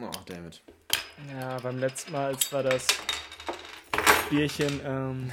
[0.00, 0.62] Oh, damit.
[1.30, 2.86] Ja, beim letzten Mal, als wir das
[4.30, 5.32] Bierchen ähm,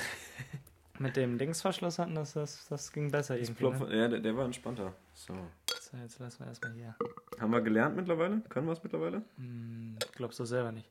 [1.00, 3.86] mit dem Dingsverschluss hatten, das, das, das ging besser Das irgendwie.
[3.86, 3.96] Ne?
[3.98, 4.94] ja, der, der war entspannter.
[5.14, 5.34] So.
[5.80, 6.96] So, jetzt lassen wir erstmal hier.
[7.40, 8.42] Haben wir gelernt mittlerweile?
[8.50, 9.22] Können wir es mittlerweile?
[9.38, 10.90] Hm, glaubst du selber nicht.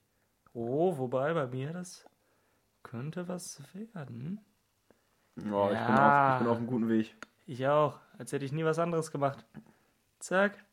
[0.53, 2.05] Oh, wobei bei mir das
[2.85, 4.41] könnte was werden.
[5.37, 6.35] Oh, ich, bin auf, Ja.
[6.35, 7.17] ich bin auf einem guten Weg.
[7.47, 9.45] Ich auch, als hätte ich nie was anderes gemacht.
[10.21, 10.65] Zack.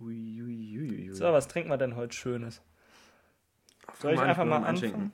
[0.00, 1.14] Ui, ui, ui, ui.
[1.14, 2.60] So, was trinken wir denn heute Schönes?
[4.00, 5.12] Soll ich einfach mal anfangen?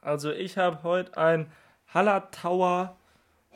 [0.00, 1.50] Also ich habe heute ein
[1.92, 2.96] Hallertauer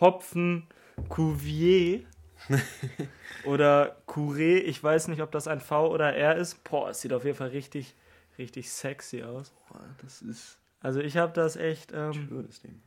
[0.01, 0.67] Hopfen
[1.09, 2.05] Cuvier
[3.45, 4.59] oder Curé.
[4.59, 6.63] Ich weiß nicht, ob das ein V oder R ist.
[6.65, 7.95] Boah, es sieht auf jeden Fall richtig,
[8.39, 9.53] richtig sexy aus.
[9.69, 10.59] Boah, das ist.
[10.81, 12.83] Also ich habe das echt Ich ähm, schwöre das Ding.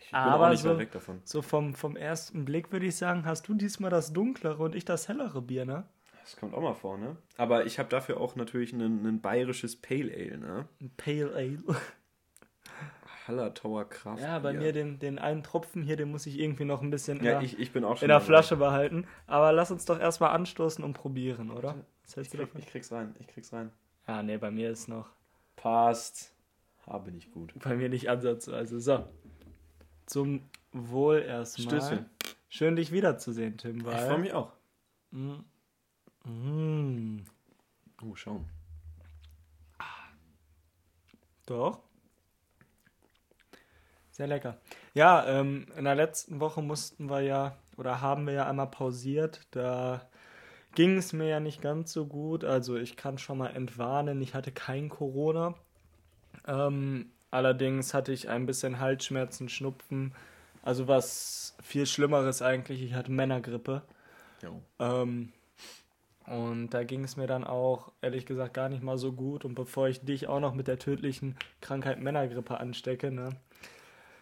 [0.00, 1.20] Ich bin Aber auch nicht so- weit weg davon.
[1.24, 4.84] so vom, vom ersten Blick würde ich sagen, hast du diesmal das dunklere und ich
[4.84, 5.84] das hellere Bier, ne?
[6.30, 7.16] Das kommt auch mal vor, ne?
[7.38, 10.68] Aber ich habe dafür auch natürlich ein, bayerisches Pale Ale, ne?
[10.80, 11.58] Ein Pale Ale.
[13.26, 14.22] Hallertauer Kraft.
[14.22, 17.18] Ja, bei mir den, den einen Tropfen hier, den muss ich irgendwie noch ein bisschen
[17.18, 18.04] in, Ja, der, ich, ich bin auch schon.
[18.04, 18.26] in der dabei.
[18.26, 19.08] Flasche behalten.
[19.26, 21.84] Aber lass uns doch erstmal anstoßen und probieren, oder?
[22.04, 23.72] Was Ich, hältst du krieg, ich krieg's rein, ich krieg's rein.
[24.06, 25.08] Ja, nee, bei mir ist noch.
[25.56, 26.32] Passt.
[26.86, 27.54] Habe nicht gut.
[27.58, 28.78] Bei mir nicht ansatzweise.
[28.78, 29.04] So.
[30.06, 31.80] Zum Wohl erstmal.
[31.80, 32.06] Stößchen.
[32.48, 33.78] Schön, dich wiederzusehen, Tim.
[33.78, 34.06] Ich Weil...
[34.06, 34.52] freue mich auch.
[35.10, 35.40] Mm.
[36.24, 37.18] Mm.
[38.02, 38.48] Oh, schauen.
[41.46, 41.80] Doch.
[44.12, 44.58] Sehr lecker.
[44.94, 49.46] Ja, ähm, in der letzten Woche mussten wir ja, oder haben wir ja einmal pausiert.
[49.50, 50.08] Da
[50.76, 52.44] ging es mir ja nicht ganz so gut.
[52.44, 55.54] Also ich kann schon mal entwarnen, ich hatte kein Corona.
[56.46, 60.14] Ähm, allerdings hatte ich ein bisschen Halsschmerzen, Schnupfen.
[60.62, 62.82] Also was viel Schlimmeres eigentlich.
[62.82, 63.82] Ich hatte Männergrippe.
[64.42, 64.62] Jo.
[64.78, 65.32] Ähm,
[66.30, 69.44] und da ging es mir dann auch, ehrlich gesagt, gar nicht mal so gut.
[69.44, 73.30] Und bevor ich dich auch noch mit der tödlichen Krankheit Männergrippe anstecke, ne,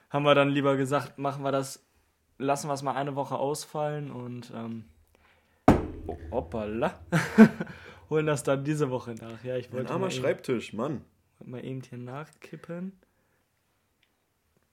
[0.08, 1.86] haben wir dann lieber gesagt, machen wir das,
[2.38, 4.86] lassen wir es mal eine Woche ausfallen und ähm,
[6.06, 6.98] oh, hoppala,
[8.08, 9.44] holen das dann diese Woche nach.
[9.44, 11.04] Ja, ich Ein wollte armer mal, eben, Schreibtisch, Mann.
[11.40, 12.98] wollte mal eben hier nachkippen.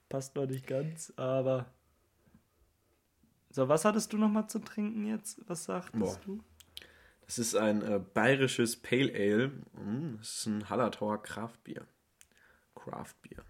[0.08, 1.66] Passt noch nicht ganz, aber...
[3.50, 5.38] So, was hattest du noch mal zu trinken jetzt?
[5.48, 6.18] Was sagtest Boah.
[6.24, 6.40] du?
[7.26, 9.48] Das ist ein äh, bayerisches Pale Ale.
[9.74, 11.86] Mm, Das ist ein Hallertauer Kraftbier.
[12.74, 13.42] Craftbier.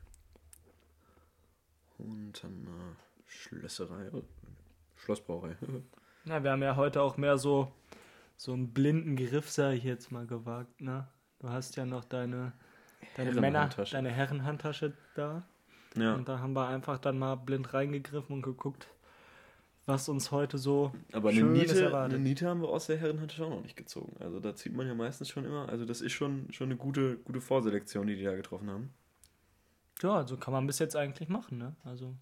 [1.99, 4.07] Und dann äh, Schlösserei.
[4.07, 4.23] äh,
[4.97, 5.57] Schlossbrauerei.
[6.25, 7.73] Na, wir haben ja heute auch mehr so,
[8.37, 11.07] so einen blinden Griff, sag ich jetzt mal, gewagt, ne?
[11.39, 12.53] Du hast ja noch deine,
[13.17, 13.93] deine Männer, Herrenhandtasche.
[13.93, 15.47] deine Herrenhandtasche da.
[15.95, 16.15] Ja.
[16.15, 18.89] Und da haben wir einfach dann mal blind reingegriffen und geguckt,
[19.87, 23.51] was uns heute so Aber eine Niete, eine Niete haben wir aus der Herrenhandtasche auch
[23.51, 24.17] noch nicht gezogen.
[24.21, 25.69] Also da zieht man ja meistens schon immer.
[25.69, 28.93] Also das ist schon, schon eine gute, gute Vorselektion, die die da getroffen haben.
[30.03, 31.77] Ja, also kann man bis jetzt eigentlich machen, ne?
[31.85, 32.15] Also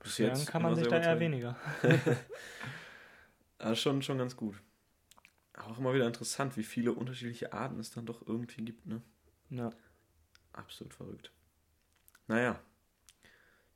[0.00, 1.56] Bis dann kann man sich da eher weniger.
[3.58, 4.56] Aber schon, schon ganz gut.
[5.54, 9.02] Auch immer wieder interessant, wie viele unterschiedliche Arten es dann doch irgendwie gibt, ne?
[9.50, 9.70] Ja.
[10.52, 11.30] Absolut verrückt.
[12.26, 12.58] Naja.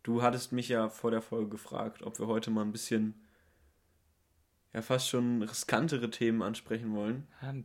[0.07, 3.27] Du hattest mich ja vor der Folge gefragt, ob wir heute mal ein bisschen
[4.73, 7.27] ja fast schon riskantere Themen ansprechen wollen.
[7.43, 7.65] Ähm,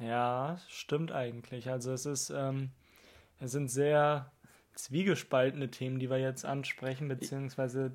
[0.00, 1.70] Ja, stimmt eigentlich.
[1.70, 2.70] Also es ist, ähm,
[3.38, 4.32] es sind sehr
[4.74, 7.92] zwiegespaltene Themen, die wir jetzt ansprechen, beziehungsweise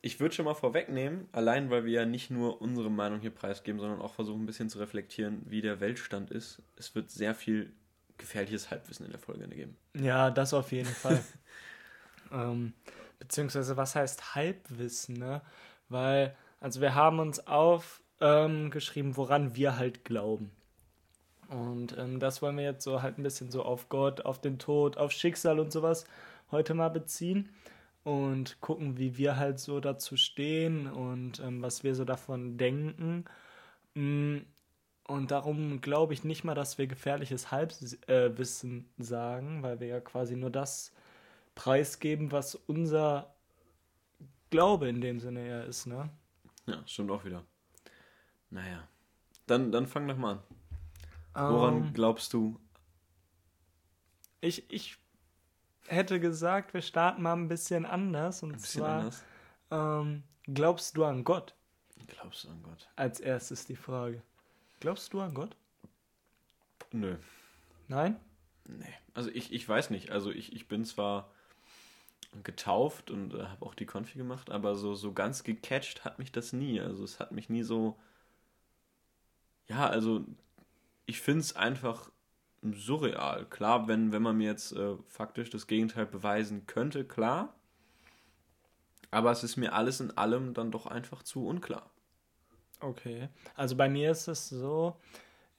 [0.00, 3.78] Ich würde schon mal vorwegnehmen, allein weil wir ja nicht nur unsere Meinung hier preisgeben,
[3.78, 6.62] sondern auch versuchen ein bisschen zu reflektieren, wie der Weltstand ist.
[6.76, 7.74] Es wird sehr viel
[8.16, 9.76] gefährliches Halbwissen in der Folge geben.
[9.94, 11.22] Ja, das auf jeden Fall.
[12.32, 12.74] ähm,
[13.18, 15.42] beziehungsweise, was heißt Halbwissen, ne?
[15.88, 20.50] Weil, also wir haben uns aufgeschrieben, ähm, woran wir halt glauben.
[21.48, 24.58] Und ähm, das wollen wir jetzt so halt ein bisschen so auf Gott, auf den
[24.58, 26.04] Tod, auf Schicksal und sowas
[26.50, 27.50] heute mal beziehen
[28.04, 33.24] und gucken, wie wir halt so dazu stehen und ähm, was wir so davon denken.
[33.94, 34.38] Mm,
[35.08, 40.36] Und darum glaube ich nicht mal, dass wir gefährliches Halbwissen sagen, weil wir ja quasi
[40.36, 40.92] nur das
[41.56, 43.34] preisgeben, was unser
[44.50, 46.08] Glaube in dem Sinne ja ist, ne?
[46.66, 47.44] Ja, stimmt auch wieder.
[48.50, 48.86] Naja.
[49.48, 50.34] Dann, dann fang doch mal
[51.34, 51.52] an.
[51.52, 52.60] Woran Ähm, glaubst du?
[54.40, 54.98] ich, ich
[55.88, 58.42] hätte gesagt, wir starten mal ein bisschen anders.
[58.42, 59.24] Und Ein bisschen zwar, anders.
[59.70, 61.54] Ähm, glaubst du an Gott?
[62.06, 62.88] Glaubst du an Gott?
[62.96, 64.22] Als erstes die Frage.
[64.80, 65.56] Glaubst du an Gott?
[66.92, 67.16] Nö.
[67.88, 68.20] Nein?
[68.64, 68.94] Nee.
[69.14, 70.10] Also ich, ich weiß nicht.
[70.10, 71.30] Also ich, ich bin zwar
[72.44, 76.32] getauft und äh, habe auch die Konfi gemacht, aber so, so ganz gecatcht hat mich
[76.32, 76.80] das nie.
[76.80, 77.96] Also es hat mich nie so
[79.68, 80.24] Ja, also
[81.06, 82.10] ich finde es einfach
[82.62, 83.46] surreal.
[83.46, 87.54] Klar, wenn, wenn man mir jetzt äh, faktisch das Gegenteil beweisen könnte, klar.
[89.10, 91.90] Aber es ist mir alles in allem dann doch einfach zu unklar.
[92.80, 93.28] Okay.
[93.54, 94.96] Also bei mir ist es so,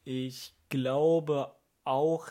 [0.04, 2.28] ich glaube auch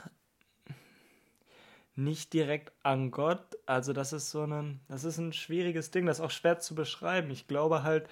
[1.94, 3.55] nicht direkt an Gott.
[3.66, 6.74] Also das ist so ein, das ist ein schwieriges Ding, das ist auch schwer zu
[6.74, 7.30] beschreiben.
[7.30, 8.08] Ich glaube halt,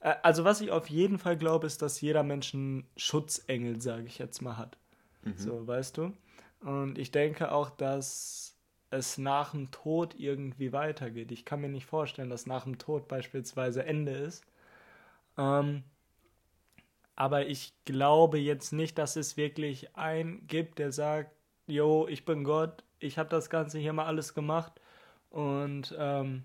[0.00, 4.06] äh, also was ich auf jeden Fall glaube, ist, dass jeder Mensch einen Schutzengel, sage
[4.06, 4.76] ich jetzt mal, hat.
[5.22, 5.36] Mhm.
[5.36, 6.12] So, weißt du?
[6.60, 8.56] Und ich denke auch, dass
[8.90, 11.30] es nach dem Tod irgendwie weitergeht.
[11.30, 14.44] Ich kann mir nicht vorstellen, dass nach dem Tod beispielsweise Ende ist.
[15.38, 15.84] Ähm,
[17.14, 21.30] aber ich glaube jetzt nicht, dass es wirklich einen gibt, der sagt,
[21.66, 24.80] yo, ich bin Gott, ich habe das Ganze hier mal alles gemacht.
[25.30, 26.44] Und ähm,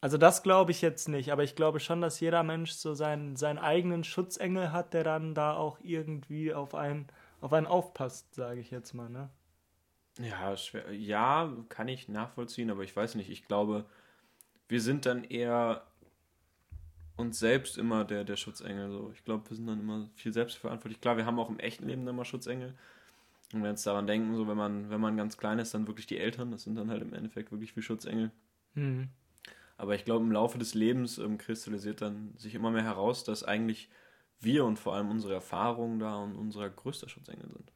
[0.00, 3.36] also das glaube ich jetzt nicht, aber ich glaube schon, dass jeder Mensch so seinen,
[3.36, 7.06] seinen eigenen Schutzengel hat, der dann da auch irgendwie auf einen,
[7.40, 9.30] auf einen aufpasst, sage ich jetzt mal, ne?
[10.18, 10.92] Ja, schwer.
[10.92, 13.30] ja, kann ich nachvollziehen, aber ich weiß nicht.
[13.30, 13.84] Ich glaube,
[14.68, 15.82] wir sind dann eher
[17.16, 18.90] uns selbst immer der, der Schutzengel.
[18.90, 19.10] So.
[19.12, 21.00] Ich glaube, wir sind dann immer viel selbstverantwortlich.
[21.00, 22.74] Klar, wir haben auch im echten Leben immer Schutzengel.
[23.52, 25.86] Und wenn wir jetzt daran denken, so wenn man, wenn man ganz klein ist, dann
[25.86, 28.30] wirklich die Eltern, das sind dann halt im Endeffekt wirklich wie Schutzengel.
[28.74, 29.08] Mhm.
[29.76, 33.44] Aber ich glaube, im Laufe des Lebens ähm, kristallisiert dann sich immer mehr heraus, dass
[33.44, 33.88] eigentlich
[34.40, 37.72] wir und vor allem unsere Erfahrungen da und unser größter Schutzengel sind.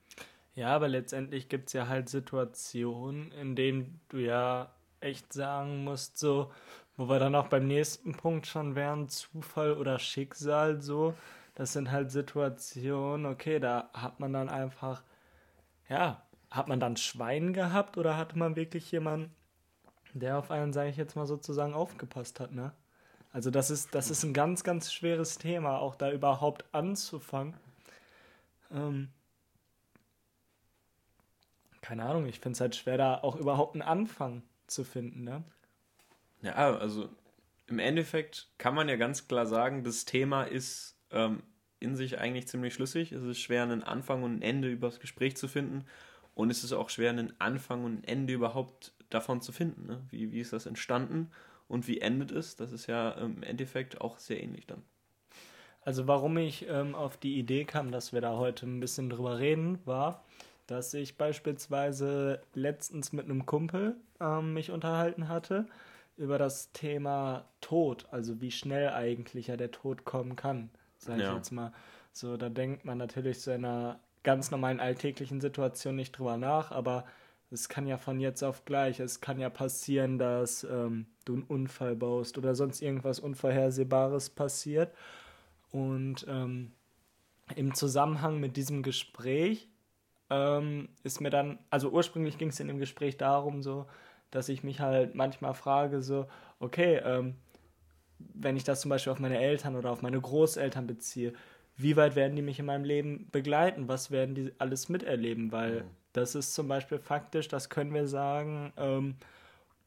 [0.54, 6.18] Ja, aber letztendlich gibt es ja halt Situationen, in denen du ja echt sagen musst,
[6.18, 6.52] so,
[6.96, 11.14] wo wir dann auch beim nächsten Punkt schon wären, Zufall oder Schicksal, so.
[11.54, 15.02] Das sind halt Situationen, okay, da hat man dann einfach,
[15.90, 19.34] ja, hat man dann Schwein gehabt oder hatte man wirklich jemanden,
[20.14, 22.72] der auf einen, sage ich jetzt mal sozusagen, aufgepasst hat, ne?
[23.32, 27.54] Also das ist, das ist ein ganz, ganz schweres Thema, auch da überhaupt anzufangen.
[28.72, 29.10] Ähm,
[31.80, 35.44] keine Ahnung, ich finde es halt schwer, da auch überhaupt einen Anfang zu finden, ne?
[36.42, 37.08] Ja, also
[37.66, 41.42] im Endeffekt kann man ja ganz klar sagen, das Thema ist ähm,
[41.80, 43.12] in sich eigentlich ziemlich schlüssig.
[43.12, 45.84] Es ist schwer, einen Anfang und ein Ende über das Gespräch zu finden.
[46.34, 49.86] Und es ist auch schwer, einen Anfang und ein Ende überhaupt davon zu finden.
[49.86, 50.00] Ne?
[50.10, 51.30] Wie, wie ist das entstanden
[51.68, 52.56] und wie endet es?
[52.56, 54.82] Das ist ja im Endeffekt auch sehr ähnlich dann.
[55.82, 59.38] Also warum ich ähm, auf die Idee kam, dass wir da heute ein bisschen drüber
[59.38, 60.24] reden, war,
[60.66, 65.66] dass ich beispielsweise letztens mit einem Kumpel ähm, mich unterhalten hatte
[66.16, 71.26] über das Thema Tod, also wie schnell eigentlich ja der Tod kommen kann, sage ich
[71.26, 71.36] ja.
[71.36, 71.72] jetzt mal.
[72.12, 76.70] So, da denkt man natürlich so in einer ganz normalen alltäglichen Situation nicht drüber nach,
[76.70, 77.04] aber
[77.50, 79.00] es kann ja von jetzt auf gleich.
[79.00, 84.94] Es kann ja passieren, dass ähm, du einen Unfall baust oder sonst irgendwas Unvorhersehbares passiert.
[85.72, 86.72] Und ähm,
[87.56, 89.68] im Zusammenhang mit diesem Gespräch
[90.30, 93.86] ähm, ist mir dann, also ursprünglich ging es in dem Gespräch darum, so,
[94.30, 96.28] dass ich mich halt manchmal frage, so,
[96.60, 97.34] okay, ähm,
[98.34, 101.32] wenn ich das zum Beispiel auf meine Eltern oder auf meine Großeltern beziehe,
[101.76, 103.88] wie weit werden die mich in meinem Leben begleiten?
[103.88, 105.50] Was werden die alles miterleben?
[105.52, 105.90] Weil mhm.
[106.12, 109.16] das ist zum Beispiel faktisch, das können wir sagen, ähm,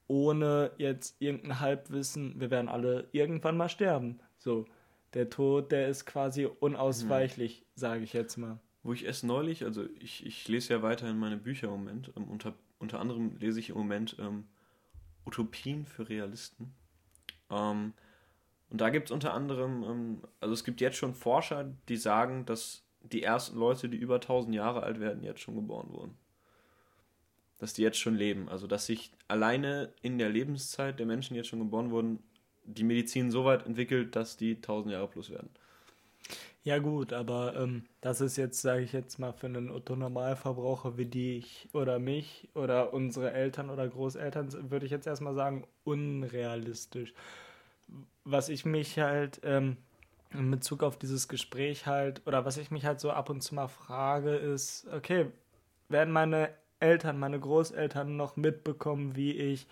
[0.08, 4.20] ohne jetzt irgendein Halbwissen, wir werden alle irgendwann mal sterben.
[4.38, 4.66] So,
[5.14, 7.80] der Tod, der ist quasi unausweichlich, mhm.
[7.80, 8.60] sage ich jetzt mal.
[8.82, 12.26] Wo ich es neulich, also ich, ich lese ja weiterhin meine Bücher im Moment, ähm,
[12.26, 14.46] unter, unter anderem lese ich im Moment ähm,
[15.26, 16.74] Utopien für Realisten.
[17.50, 17.94] Ähm,
[18.74, 22.48] und da gibt es unter anderem, ähm, also es gibt jetzt schon Forscher, die sagen,
[22.48, 26.18] dass die ersten Leute, die über 1000 Jahre alt werden, jetzt schon geboren wurden.
[27.60, 28.50] Dass die jetzt schon leben.
[28.50, 32.18] Also dass sich alleine in der Lebenszeit der Menschen, die jetzt schon geboren wurden,
[32.64, 35.52] die Medizin so weit entwickelt, dass die 1000 Jahre plus werden.
[36.64, 41.06] Ja gut, aber ähm, das ist jetzt, sage ich jetzt mal, für einen Otto-Normalverbraucher wie
[41.06, 47.14] dich oder mich oder unsere Eltern oder Großeltern, würde ich jetzt erstmal sagen, unrealistisch
[48.24, 49.78] was ich mich halt ähm,
[50.32, 53.56] in Bezug auf dieses Gespräch halt, oder was ich mich halt so ab und zu
[53.56, 55.28] mal frage, ist, okay,
[55.90, 59.68] werden meine Eltern, meine Großeltern noch mitbekommen, wie ich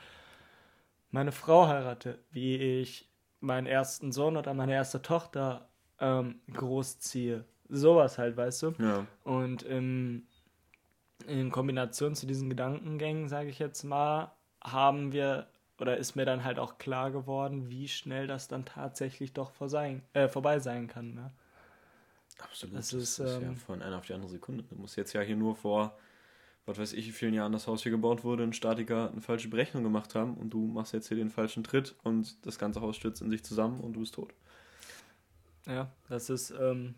[1.10, 3.10] meine Frau heirate, wie ich
[3.40, 5.68] meinen ersten Sohn oder meine erste Tochter
[6.00, 7.44] ähm, großziehe.
[7.70, 8.74] Sowas halt, weißt du?
[8.80, 9.06] Ja.
[9.24, 10.24] Und ähm,
[11.28, 14.32] in Kombination zu diesen Gedankengängen, sage ich jetzt mal,
[14.64, 15.48] haben wir
[15.82, 19.70] oder ist mir dann halt auch klar geworden, wie schnell das dann tatsächlich doch vor
[19.70, 21.14] sein, äh, vorbei sein kann.
[21.16, 21.32] Ne?
[22.40, 22.76] Absolut.
[22.76, 24.64] Das, das ist, ist ähm, ja von einer auf die andere Sekunde.
[24.64, 25.98] Du musst jetzt ja hier nur vor,
[26.66, 29.50] was weiß ich, wie vielen Jahren das Haus hier gebaut wurde, ein Statiker eine falsche
[29.50, 32.96] Berechnung gemacht haben und du machst jetzt hier den falschen Tritt und das ganze Haus
[32.96, 34.34] stürzt in sich zusammen und du bist tot.
[35.66, 36.96] Ja, das ist, ähm,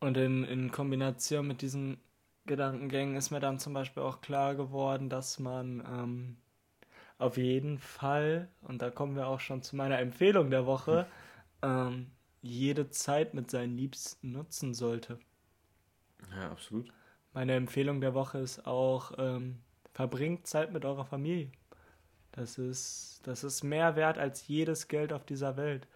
[0.00, 1.98] Und in, in Kombination mit diesen
[2.46, 6.36] Gedankengängen ist mir dann zum Beispiel auch klar geworden, dass man ähm,
[7.18, 11.06] auf jeden Fall, und da kommen wir auch schon zu meiner Empfehlung der Woche,
[11.62, 12.10] ähm,
[12.42, 15.18] jede Zeit mit seinen Liebsten nutzen sollte.
[16.34, 16.92] Ja, absolut.
[17.32, 19.60] Meine Empfehlung der Woche ist auch, ähm,
[19.92, 21.50] verbringt Zeit mit eurer Familie.
[22.32, 25.88] Das ist, das ist mehr wert als jedes Geld auf dieser Welt.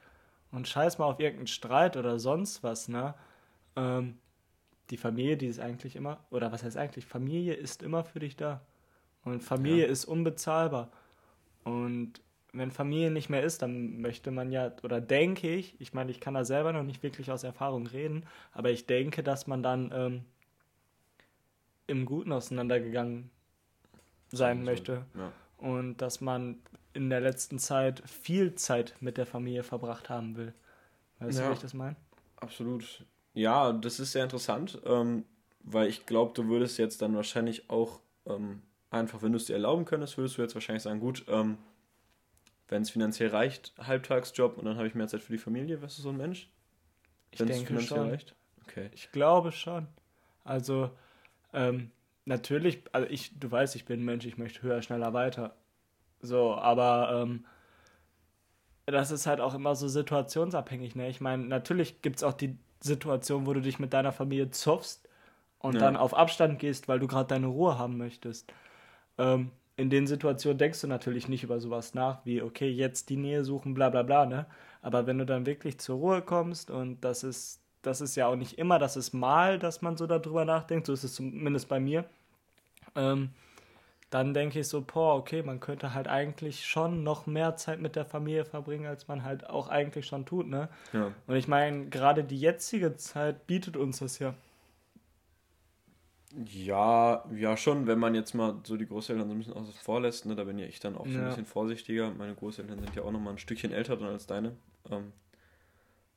[0.51, 3.15] Und scheiß mal auf irgendeinen Streit oder sonst was, ne?
[3.77, 4.19] Ähm,
[4.91, 8.37] die Familie, die ist eigentlich immer, oder was heißt eigentlich, Familie ist immer für dich
[8.37, 8.61] da.
[9.25, 9.93] Und Familie ja.
[9.93, 10.91] ist unbezahlbar.
[11.65, 12.21] Und
[12.53, 16.21] wenn Familie nicht mehr ist, dann möchte man ja, oder denke ich, ich meine, ich
[16.21, 19.91] kann da selber noch nicht wirklich aus Erfahrung reden, aber ich denke, dass man dann
[19.95, 20.25] ähm,
[21.87, 23.31] im Guten auseinandergegangen
[24.33, 25.05] sein möchte.
[25.15, 25.33] Ja.
[25.59, 26.57] Und dass man
[26.93, 30.55] in der letzten Zeit viel Zeit mit der Familie verbracht haben will.
[31.19, 31.97] Weißt ja, du, wie ich das meine?
[32.37, 33.05] Absolut.
[33.35, 35.25] Ja, das ist sehr interessant, ähm,
[35.61, 39.55] weil ich glaube, du würdest jetzt dann wahrscheinlich auch ähm, einfach, wenn du es dir
[39.55, 41.59] erlauben könntest, würdest du jetzt wahrscheinlich sagen, gut, ähm,
[42.69, 45.99] wenn es finanziell reicht, Halbtagsjob und dann habe ich mehr Zeit für die Familie, wärst
[45.99, 46.49] du so ein Mensch?
[47.31, 48.11] Ich denke schon.
[48.11, 48.35] Reicht?
[48.63, 48.91] Okay.
[48.95, 49.87] Ich glaube schon.
[50.45, 50.91] Also,
[51.53, 51.91] ähm,
[52.25, 55.57] natürlich, also ich, du weißt, ich bin ein Mensch, ich möchte höher, schneller, weiter.
[56.21, 57.45] So, aber ähm,
[58.87, 61.09] das ist halt auch immer so situationsabhängig, ne?
[61.09, 65.09] Ich meine, natürlich gibt es auch die Situation, wo du dich mit deiner Familie zoffst
[65.59, 65.81] und ja.
[65.81, 68.53] dann auf Abstand gehst, weil du gerade deine Ruhe haben möchtest.
[69.19, 73.17] Ähm, in den Situationen denkst du natürlich nicht über sowas nach, wie, okay, jetzt die
[73.17, 74.47] Nähe suchen, bla bla bla, ne?
[74.83, 78.37] Aber wenn du dann wirklich zur Ruhe kommst und das ist, das ist ja auch
[78.37, 81.81] nicht immer, das ist mal, dass man so darüber nachdenkt, so ist es zumindest bei
[81.81, 82.05] mir,
[82.95, 83.31] ähm,
[84.11, 87.95] dann denke ich so, boah, okay, man könnte halt eigentlich schon noch mehr Zeit mit
[87.95, 90.69] der Familie verbringen, als man halt auch eigentlich schon tut, ne?
[90.93, 91.13] Ja.
[91.29, 94.35] Und ich meine, gerade die jetzige Zeit bietet uns das ja.
[96.47, 100.01] Ja, ja schon, wenn man jetzt mal so die Großeltern so ein bisschen außen vor
[100.01, 102.11] lässt, ne, da bin ja ich dann auch so ein bisschen vorsichtiger.
[102.11, 104.57] Meine Großeltern sind ja auch noch mal ein Stückchen älter dann als deine.
[104.91, 105.13] Ähm,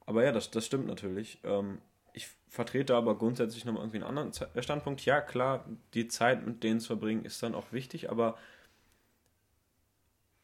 [0.06, 1.40] aber ja, das, das stimmt natürlich.
[1.44, 1.80] Ähm,
[2.14, 5.04] ich vertrete aber grundsätzlich noch mal irgendwie einen anderen äh, Standpunkt.
[5.06, 8.38] Ja, klar, die Zeit mit denen zu verbringen ist dann auch wichtig, aber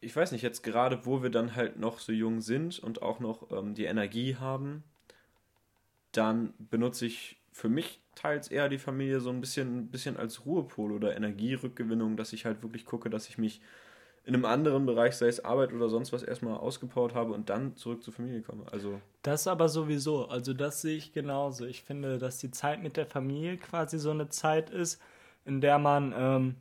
[0.01, 3.19] ich weiß nicht, jetzt gerade, wo wir dann halt noch so jung sind und auch
[3.19, 4.83] noch ähm, die Energie haben,
[6.11, 10.45] dann benutze ich für mich teils eher die Familie so ein bisschen, ein bisschen als
[10.45, 13.61] Ruhepol oder Energierückgewinnung, dass ich halt wirklich gucke, dass ich mich
[14.25, 17.75] in einem anderen Bereich, sei es Arbeit oder sonst was, erstmal ausgepowert habe und dann
[17.75, 18.65] zurück zur Familie komme.
[18.71, 20.27] Also das aber sowieso.
[20.27, 21.65] Also das sehe ich genauso.
[21.65, 25.01] Ich finde, dass die Zeit mit der Familie quasi so eine Zeit ist,
[25.45, 26.55] in der man ähm,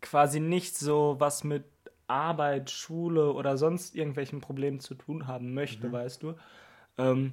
[0.00, 1.64] quasi nicht so was mit
[2.06, 5.92] Arbeit, Schule oder sonst irgendwelchen Problemen zu tun haben möchte, mhm.
[5.92, 6.34] weißt du.
[6.98, 7.32] Ähm,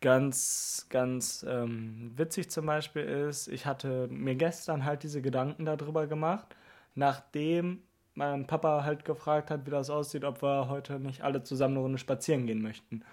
[0.00, 6.06] ganz, ganz ähm, witzig zum Beispiel ist, ich hatte mir gestern halt diese Gedanken darüber
[6.06, 6.54] gemacht
[6.98, 7.82] nachdem
[8.18, 11.82] mein Papa halt gefragt hat, wie das aussieht, ob wir heute nicht alle zusammen eine
[11.82, 13.04] Runde spazieren gehen möchten.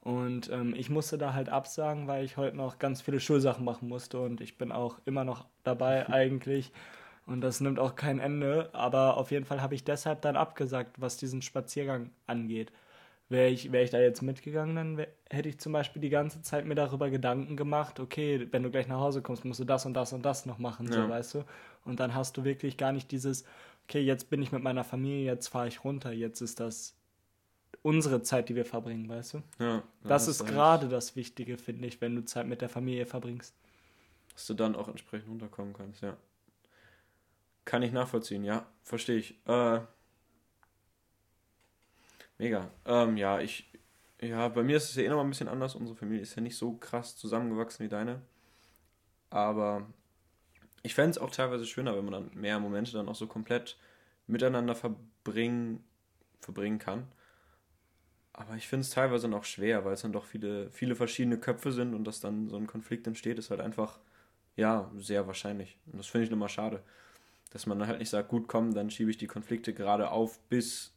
[0.00, 3.88] Und ähm, ich musste da halt absagen, weil ich heute noch ganz viele Schulsachen machen
[3.88, 6.72] musste und ich bin auch immer noch dabei eigentlich.
[7.26, 8.70] Und das nimmt auch kein Ende.
[8.72, 12.72] Aber auf jeden Fall habe ich deshalb dann abgesagt, was diesen Spaziergang angeht.
[13.30, 16.42] Wäre ich, wär ich da jetzt mitgegangen, dann wär, hätte ich zum Beispiel die ganze
[16.42, 19.86] Zeit mir darüber Gedanken gemacht, okay, wenn du gleich nach Hause kommst, musst du das
[19.86, 20.92] und das und das noch machen, ja.
[20.92, 21.44] so weißt du.
[21.86, 23.46] Und dann hast du wirklich gar nicht dieses,
[23.84, 26.96] okay, jetzt bin ich mit meiner Familie, jetzt fahre ich runter, jetzt ist das
[27.82, 29.42] unsere Zeit, die wir verbringen, weißt du?
[29.58, 29.82] Ja.
[30.02, 33.54] Das ist gerade das Wichtige, finde ich, wenn du Zeit mit der Familie verbringst.
[34.32, 36.16] Dass du dann auch entsprechend runterkommen kannst, ja.
[37.64, 39.38] Kann ich nachvollziehen, ja, verstehe ich.
[39.46, 39.80] Äh,
[42.38, 42.70] Mega.
[42.84, 43.70] Ähm, ja, ich.
[44.20, 45.74] Ja, bei mir ist es ja eh noch mal ein bisschen anders.
[45.74, 48.22] Unsere Familie ist ja nicht so krass zusammengewachsen wie deine.
[49.30, 49.86] Aber
[50.84, 53.78] ich fände es auch teilweise schöner, wenn man dann mehr Momente dann auch so komplett
[54.26, 55.82] miteinander verbringen,
[56.40, 57.08] verbringen kann.
[58.34, 61.72] Aber ich finde es teilweise noch schwer, weil es dann doch viele, viele verschiedene Köpfe
[61.72, 63.98] sind und dass dann so ein Konflikt entsteht, ist halt einfach,
[64.56, 65.78] ja, sehr wahrscheinlich.
[65.86, 66.82] Und das finde ich nochmal schade.
[67.50, 70.38] Dass man dann halt nicht sagt, gut, komm, dann schiebe ich die Konflikte gerade auf,
[70.50, 70.92] bis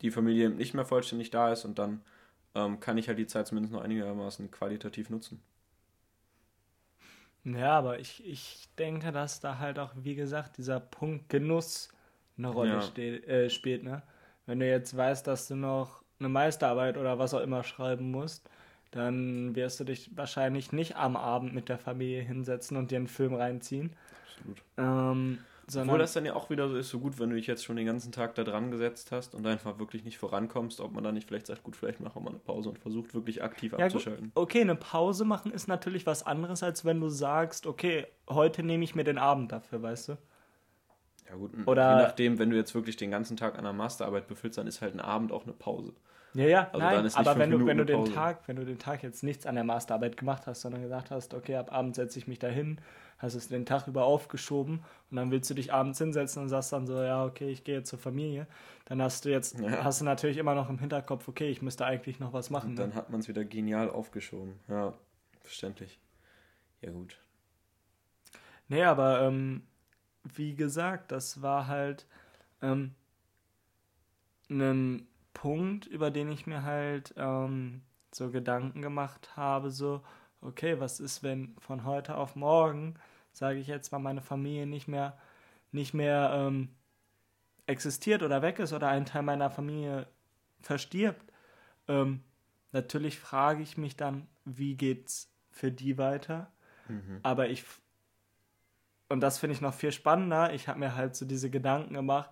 [0.00, 2.02] die Familie nicht mehr vollständig da ist und dann
[2.54, 5.42] ähm, kann ich halt die Zeit zumindest noch einigermaßen qualitativ nutzen.
[7.46, 11.90] Ja, aber ich, ich denke, dass da halt auch, wie gesagt, dieser Punkt Genuss
[12.36, 12.82] eine Rolle ja.
[12.82, 13.84] steht, äh, spielt.
[13.84, 14.02] Ne?
[14.46, 18.50] Wenn du jetzt weißt, dass du noch eine Meisterarbeit oder was auch immer schreiben musst,
[18.90, 23.06] dann wirst du dich wahrscheinlich nicht am Abend mit der Familie hinsetzen und dir einen
[23.06, 23.94] Film reinziehen.
[24.38, 24.62] Absolut.
[24.78, 27.48] Ähm, Sondern Obwohl das dann ja auch wieder so ist, so gut, wenn du dich
[27.48, 30.92] jetzt schon den ganzen Tag da dran gesetzt hast und einfach wirklich nicht vorankommst, ob
[30.92, 33.42] man dann nicht vielleicht sagt, gut, vielleicht machen wir mal eine Pause und versucht wirklich
[33.42, 34.26] aktiv ja, abzuschalten.
[34.26, 34.42] Gut.
[34.44, 38.84] Okay, eine Pause machen ist natürlich was anderes, als wenn du sagst, okay, heute nehme
[38.84, 40.18] ich mir den Abend dafür, weißt du?
[41.28, 44.28] Ja gut, Oder je nachdem, wenn du jetzt wirklich den ganzen Tag an der Masterarbeit
[44.28, 45.92] befüllst, dann ist halt ein Abend auch eine Pause.
[46.34, 49.02] Ja, ja, also nein, aber wenn du, wenn du den Tag, wenn du den Tag
[49.02, 52.26] jetzt nichts an der Masterarbeit gemacht hast, sondern gesagt hast, okay, ab Abend setze ich
[52.26, 52.78] mich da hin,
[53.18, 56.72] hast es den Tag über aufgeschoben und dann willst du dich abends hinsetzen und sagst
[56.72, 58.46] dann so, ja, okay, ich gehe jetzt zur Familie,
[58.84, 59.82] dann hast du jetzt, ja.
[59.82, 62.70] hast du natürlich immer noch im Hinterkopf, okay, ich müsste eigentlich noch was machen.
[62.70, 62.96] Und dann ne?
[62.96, 64.54] hat man es wieder genial aufgeschoben.
[64.68, 64.92] Ja,
[65.40, 65.98] verständlich.
[66.82, 67.18] Ja, gut.
[68.68, 69.62] Nee, aber ähm,
[70.34, 72.06] wie gesagt, das war halt
[72.60, 72.94] ähm,
[74.50, 75.06] ein
[75.36, 80.02] Punkt, über den ich mir halt ähm, so Gedanken gemacht habe, so,
[80.40, 82.94] okay, was ist, wenn von heute auf morgen,
[83.32, 85.18] sage ich jetzt mal, meine Familie nicht mehr,
[85.72, 86.70] nicht mehr ähm,
[87.66, 90.06] existiert oder weg ist oder ein Teil meiner Familie
[90.62, 91.30] verstirbt.
[91.86, 92.22] Ähm,
[92.72, 96.50] natürlich frage ich mich dann, wie geht's für die weiter?
[96.88, 97.20] Mhm.
[97.22, 97.62] Aber ich
[99.10, 100.54] und das finde ich noch viel spannender.
[100.54, 102.30] Ich habe mir halt so diese Gedanken gemacht,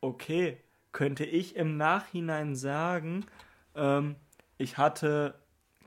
[0.00, 0.60] okay,
[0.96, 3.26] könnte ich im Nachhinein sagen,
[3.74, 4.16] ähm,
[4.56, 5.34] ich hatte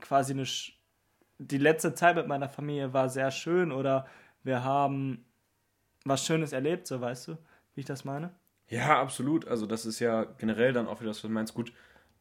[0.00, 0.46] quasi eine.
[0.46, 0.78] Sch
[1.38, 4.06] die letzte Zeit mit meiner Familie war sehr schön oder
[4.44, 5.24] wir haben
[6.04, 7.32] was Schönes erlebt, so weißt du,
[7.74, 8.30] wie ich das meine?
[8.68, 9.48] Ja, absolut.
[9.48, 11.54] Also, das ist ja generell dann auch wieder, was du meinst.
[11.54, 11.72] Gut,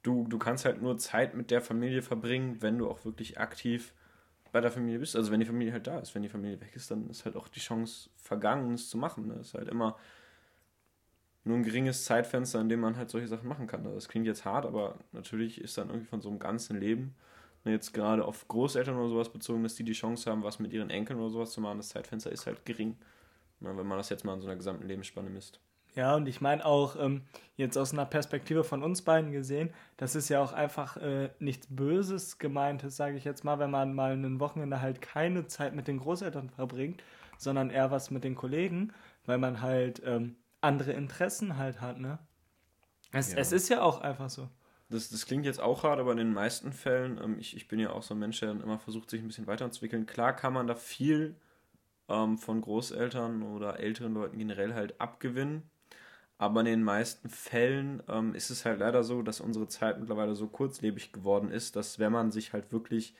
[0.01, 3.93] du, du kannst halt nur Zeit mit der Familie verbringen, wenn du auch wirklich aktiv
[4.51, 5.15] bei der Familie bist.
[5.15, 6.15] Also, wenn die Familie halt da ist.
[6.15, 9.27] Wenn die Familie weg ist, dann ist halt auch die Chance vergangen, es zu machen.
[9.27, 9.36] Ne?
[9.36, 9.96] Das ist halt immer
[11.50, 13.82] nur ein geringes Zeitfenster, in dem man halt solche Sachen machen kann.
[13.82, 17.15] Also, das klingt jetzt hart, aber natürlich ist dann irgendwie von so einem ganzen Leben,
[17.65, 20.72] ne, jetzt gerade auf Großeltern oder sowas bezogen, dass die die Chance haben, was mit
[20.72, 22.98] ihren Enkeln oder sowas zu machen, das Zeitfenster ist halt gering.
[23.60, 25.60] Na, wenn man das jetzt mal in so einer gesamten Lebensspanne misst.
[25.96, 27.24] Ja, und ich meine auch ähm,
[27.56, 31.68] jetzt aus einer Perspektive von uns beiden gesehen, das ist ja auch einfach äh, nichts
[31.68, 35.88] Böses gemeintes, sage ich jetzt mal, wenn man mal ein Wochenende halt keine Zeit mit
[35.88, 37.04] den Großeltern verbringt,
[37.39, 38.93] sondern eher was mit den Kollegen,
[39.26, 42.19] weil man halt ähm, andere Interessen halt hat, ne?
[43.12, 43.39] Es, ja.
[43.39, 44.50] es ist ja auch einfach so.
[44.89, 47.80] Das, das klingt jetzt auch hart, aber in den meisten Fällen, ähm, ich, ich bin
[47.80, 50.06] ja auch so ein Mensch, der immer versucht, sich ein bisschen weiterzuentwickeln.
[50.06, 51.36] Klar kann man da viel
[52.08, 55.69] ähm, von Großeltern oder älteren Leuten generell halt abgewinnen.
[56.39, 60.36] Aber in den meisten Fällen ähm, ist es halt leider so, dass unsere Zeit mittlerweile
[60.36, 63.13] so kurzlebig geworden ist, dass wenn man sich halt wirklich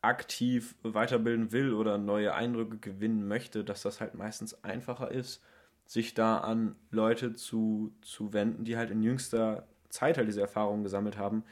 [0.00, 5.42] aktiv weiterbilden will oder neue Eindrücke gewinnen möchte, dass das halt meistens einfacher ist,
[5.88, 10.84] sich da an Leute zu, zu wenden, die halt in jüngster Zeit halt diese Erfahrungen
[10.84, 11.44] gesammelt haben.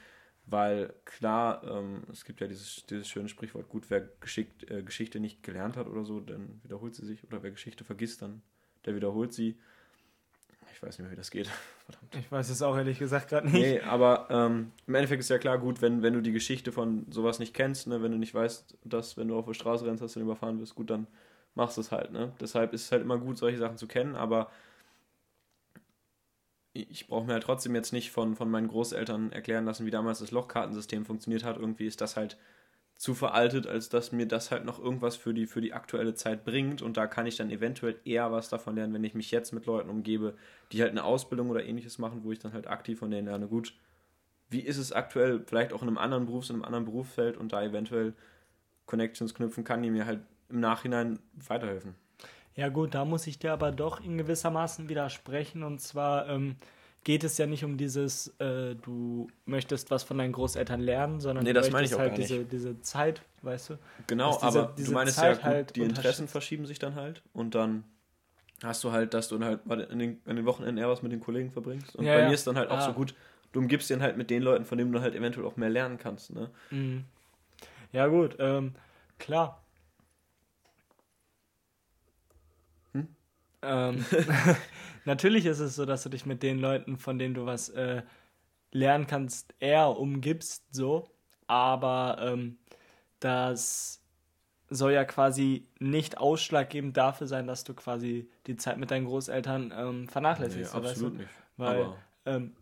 [0.45, 5.21] Weil klar, ähm, es gibt ja dieses, dieses schöne Sprichwort, gut, wer geschickt, äh, Geschichte
[5.21, 7.25] nicht gelernt hat oder so, dann wiederholt sie sich.
[7.25, 8.43] Oder wer Geschichte vergisst, dann
[8.85, 9.57] der wiederholt sie.
[10.71, 11.49] Ich weiß nicht mehr, wie das geht.
[11.87, 12.15] Verdammt.
[12.17, 13.55] Ich weiß es auch ehrlich gesagt gerade nicht.
[13.55, 17.11] Nee, aber ähm, im Endeffekt ist ja klar, gut, wenn, wenn du die Geschichte von
[17.11, 20.03] sowas nicht kennst, ne, wenn du nicht weißt, dass wenn du auf der Straße rennst,
[20.03, 21.07] dass du überfahren wirst, gut, dann
[21.57, 22.13] machst du es halt.
[22.13, 22.33] Ne?
[22.41, 24.51] Deshalb ist es halt immer gut, solche Sachen zu kennen, aber
[26.73, 30.19] ich brauche mir halt trotzdem jetzt nicht von, von meinen Großeltern erklären lassen, wie damals
[30.19, 31.57] das Lochkartensystem funktioniert hat.
[31.57, 32.37] Irgendwie ist das halt
[32.97, 36.45] zu veraltet, als dass mir das halt noch irgendwas für die, für die aktuelle Zeit
[36.45, 36.83] bringt.
[36.83, 39.67] Und da kann ich dann eventuell eher was davon lernen, wenn ich mich jetzt mit
[39.67, 40.35] Leuten umgebe,
[40.73, 43.49] die halt eine Ausbildung oder ähnliches machen, wo ich dann halt aktiv von denen lerne,
[43.49, 43.75] gut,
[44.49, 47.53] wie ist es aktuell, vielleicht auch in einem anderen Berufs-, in einem anderen Berufsfeld und
[47.53, 48.15] da eventuell
[48.87, 51.95] Connections knüpfen kann, die mir halt im Nachhinein weiterhelfen.
[52.55, 55.63] Ja gut, da muss ich dir aber doch in gewissermaßen widersprechen.
[55.63, 56.57] Und zwar ähm,
[57.05, 61.45] geht es ja nicht um dieses, äh, du möchtest was von deinen Großeltern lernen, sondern
[61.45, 63.79] nee, das ich auch halt diese, diese Zeit, weißt du?
[64.07, 66.95] Genau, diese, aber diese du meinst Zeit ja, gut, halt die Interessen verschieben sich dann
[66.95, 67.85] halt und dann
[68.63, 71.13] hast du halt, dass du dann halt in den, an den Wochenenden eher was mit
[71.13, 71.95] den Kollegen verbringst.
[71.95, 72.29] Und ja, bei ja.
[72.29, 72.87] mir ist dann halt auch ah.
[72.87, 73.15] so gut,
[73.53, 75.99] du umgibst den halt mit den Leuten, von denen du halt eventuell auch mehr lernen
[75.99, 76.33] kannst.
[76.33, 76.51] Ne?
[76.71, 77.05] Mhm.
[77.93, 78.75] Ja gut, ähm,
[79.19, 79.63] klar.
[83.63, 84.05] Ähm,
[85.05, 88.03] natürlich ist es so, dass du dich mit den Leuten, von denen du was äh,
[88.73, 91.11] lernen kannst, eher umgibst, so.
[91.47, 92.59] Aber ähm,
[93.21, 94.03] das
[94.69, 99.73] soll ja quasi nicht ausschlaggebend dafür sein, dass du quasi die Zeit mit deinen Großeltern
[99.77, 100.75] ähm, vernachlässigst.
[100.75, 101.23] Nee, absolut weißt du?
[101.23, 101.31] nicht.
[101.57, 101.93] Weil
[102.25, 102.57] ähm,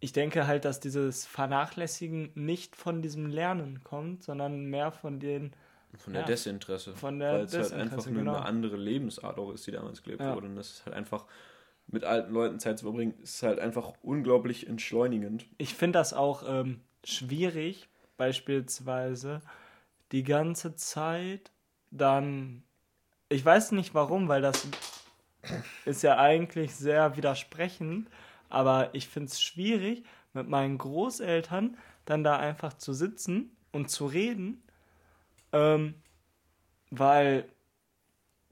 [0.00, 5.52] ich denke halt, dass dieses Vernachlässigen nicht von diesem Lernen kommt, sondern mehr von den
[5.96, 6.94] von der ja, Desinteresse.
[6.94, 8.34] Von der Weil es halt einfach nur genau.
[8.34, 10.34] eine andere Lebensart auch ist, die damals gelebt ja.
[10.34, 10.46] wurde.
[10.46, 11.24] Und das ist halt einfach,
[11.86, 15.46] mit alten Leuten Zeit zu verbringen, ist halt einfach unglaublich entschleunigend.
[15.56, 19.40] Ich finde das auch ähm, schwierig, beispielsweise
[20.12, 21.50] die ganze Zeit
[21.90, 22.62] dann.
[23.30, 24.66] Ich weiß nicht warum, weil das
[25.84, 28.08] ist ja eigentlich sehr widersprechend,
[28.48, 34.06] aber ich finde es schwierig, mit meinen Großeltern dann da einfach zu sitzen und zu
[34.06, 34.62] reden,
[35.52, 35.94] ähm,
[36.90, 37.48] weil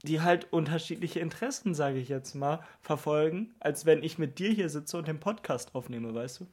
[0.03, 4.69] die halt unterschiedliche Interessen, sage ich jetzt mal, verfolgen, als wenn ich mit dir hier
[4.69, 6.47] sitze und den Podcast aufnehme, weißt du?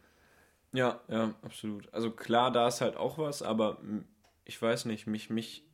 [0.72, 1.92] Ja, ja, absolut.
[1.92, 3.78] Also klar, da ist halt auch was, aber
[4.44, 5.64] ich weiß nicht, mich, mich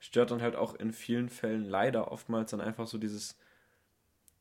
[0.00, 3.38] stört dann halt auch in vielen Fällen leider oftmals dann einfach so dieses,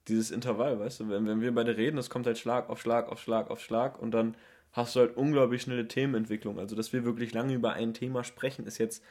[0.07, 3.09] dieses Intervall, weißt du, wenn, wenn wir beide reden, es kommt halt Schlag auf Schlag
[3.09, 4.35] auf Schlag auf Schlag und dann
[4.71, 6.59] hast du halt unglaublich schnelle Themenentwicklung.
[6.59, 9.03] Also, dass wir wirklich lange über ein Thema sprechen, ist jetzt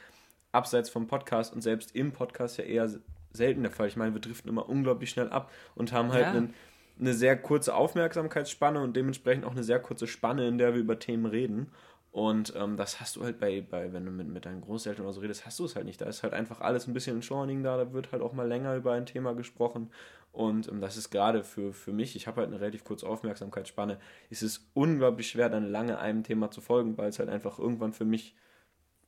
[0.53, 2.89] abseits vom Podcast und selbst im Podcast ja eher
[3.31, 3.87] selten der Fall.
[3.87, 6.31] Ich meine, wir driften immer unglaublich schnell ab und haben halt ja.
[6.31, 6.53] einen,
[6.99, 10.99] eine sehr kurze Aufmerksamkeitsspanne und dementsprechend auch eine sehr kurze Spanne, in der wir über
[10.99, 11.71] Themen reden.
[12.11, 15.13] Und ähm, das hast du halt bei, bei, wenn du mit, mit deinen Großeltern oder
[15.13, 15.99] so redest, hast du es halt nicht.
[15.99, 18.75] Da ist halt einfach alles ein bisschen entschleunigen da, da wird halt auch mal länger
[18.75, 19.89] über ein Thema gesprochen.
[20.31, 23.97] Und ähm, das ist gerade für, für mich, ich habe halt eine relativ kurze Aufmerksamkeitsspanne,
[24.29, 27.93] ist es unglaublich schwer, dann lange einem Thema zu folgen, weil es halt einfach irgendwann
[27.93, 28.35] für mich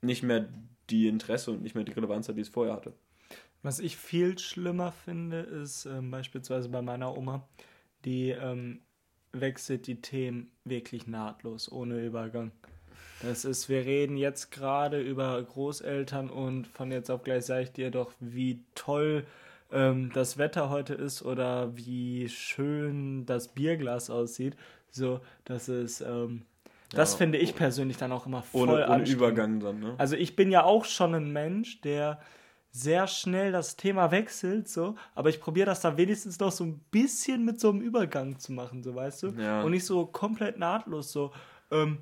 [0.02, 0.48] nicht mehr
[0.90, 2.94] die Interesse und nicht mehr die Relevanz hat, die es vorher hatte.
[3.64, 7.48] Was ich viel schlimmer finde, ist ähm, beispielsweise bei meiner Oma,
[8.06, 8.82] die ähm,
[9.32, 12.52] wechselt die Themen wirklich nahtlos, ohne Übergang.
[13.22, 17.72] Das ist, wir reden jetzt gerade über Großeltern und von jetzt auf gleich sage ich
[17.72, 19.26] dir doch, wie toll
[19.72, 24.56] ähm, das Wetter heute ist oder wie schön das Bierglas aussieht.
[24.92, 26.46] So, das ist, ähm,
[26.92, 29.96] das ja, finde ich persönlich dann auch immer voll ohne, ohne Übergang dann, ne?
[29.98, 32.20] Also ich bin ja auch schon ein Mensch, der
[32.72, 36.80] sehr schnell das Thema wechselt, so, aber ich probiere das da wenigstens noch so ein
[36.92, 39.28] bisschen mit so einem Übergang zu machen, so weißt du?
[39.38, 39.62] Ja.
[39.62, 41.32] Und nicht so komplett nahtlos, so,
[41.72, 42.00] ähm,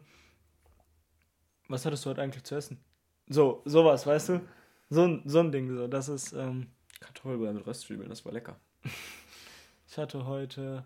[1.68, 2.80] was hattest du heute eigentlich zu essen?
[3.28, 4.42] So, sowas, weißt du?
[4.90, 5.88] So, so ein Ding, so.
[5.88, 6.34] Das ist.
[6.34, 6.68] Ähm,
[7.00, 8.58] Kartoffelbrei mit Röstzwiebeln, das war lecker.
[9.88, 10.84] ich hatte heute.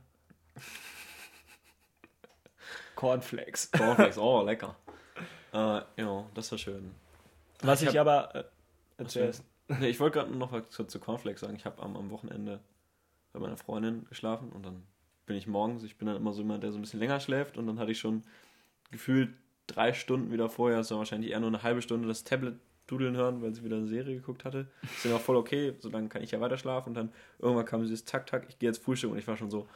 [2.98, 3.72] Cornflakes.
[3.72, 4.76] Cornflakes, oh, lecker.
[5.54, 6.92] Äh, ja, das war schön.
[7.62, 8.36] Was ich, ich hab, aber.
[8.36, 8.44] Äh,
[8.98, 9.44] erzählst.
[9.68, 11.56] Nee, ich wollte gerade noch was zu, zu Cornflakes sagen.
[11.56, 12.60] Ich habe am, am Wochenende
[13.34, 14.84] bei meiner Freundin geschlafen und dann
[15.26, 17.58] bin ich morgens, ich bin dann immer so jemand, der so ein bisschen länger schläft
[17.58, 18.24] und dann hatte ich schon
[18.92, 19.30] gefühlt
[19.68, 22.56] drei Stunden wieder vorher, es war wahrscheinlich eher nur eine halbe Stunde das Tablet
[22.88, 24.68] dudeln hören, weil sie wieder eine Serie geguckt hatte.
[24.82, 27.66] Ist ja auch voll okay, so lange kann ich ja weiter schlafen und dann irgendwann
[27.66, 29.68] kam sie das Tack, Tack, ich gehe jetzt Frühstück und ich war schon so,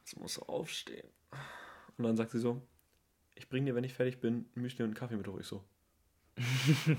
[0.00, 1.08] jetzt muss aufstehen.
[1.98, 2.60] Und dann sagt sie so,
[3.34, 5.38] ich bringe dir, wenn ich fertig bin, Müsli und einen Kaffee mit hoch.
[5.38, 5.62] Ich so.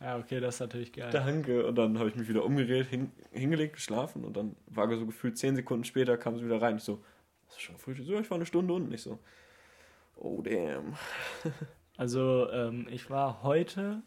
[0.00, 1.10] ja, okay, das ist natürlich geil.
[1.12, 1.66] Danke.
[1.66, 5.38] Und dann habe ich mich wieder umgedreht, hin, hingelegt, geschlafen und dann war so gefühlt
[5.38, 6.76] zehn Sekunden später, kam sie wieder rein.
[6.76, 7.02] Ich so,
[7.46, 8.06] hast du schon Frühstück?
[8.06, 8.92] So, ich war eine Stunde unten.
[8.92, 9.18] Ich so,
[10.20, 10.96] Oh, damn.
[11.96, 14.02] also, ähm, ich war heute,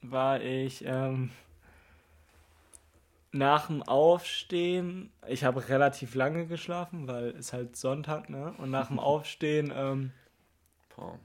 [0.00, 1.30] war ich ähm,
[3.32, 8.54] nach dem Aufstehen, ich habe relativ lange geschlafen, weil es halt Sonntag, ne?
[8.58, 10.12] Und nach dem Aufstehen ähm,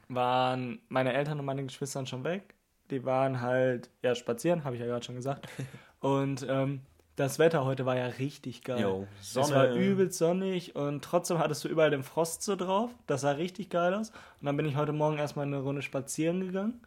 [0.08, 2.56] waren meine Eltern und meine Geschwister schon weg.
[2.89, 5.48] Die waren halt, ja, spazieren, habe ich ja gerade schon gesagt.
[6.00, 6.82] Und ähm,
[7.17, 8.80] das Wetter heute war ja richtig geil.
[8.80, 9.46] Jo, Sonne.
[9.48, 12.91] Es war übelst sonnig und trotzdem hattest du überall den Frost so drauf.
[13.08, 14.12] Das sah richtig geil aus.
[14.39, 16.80] Und dann bin ich heute Morgen erstmal eine Runde spazieren gegangen.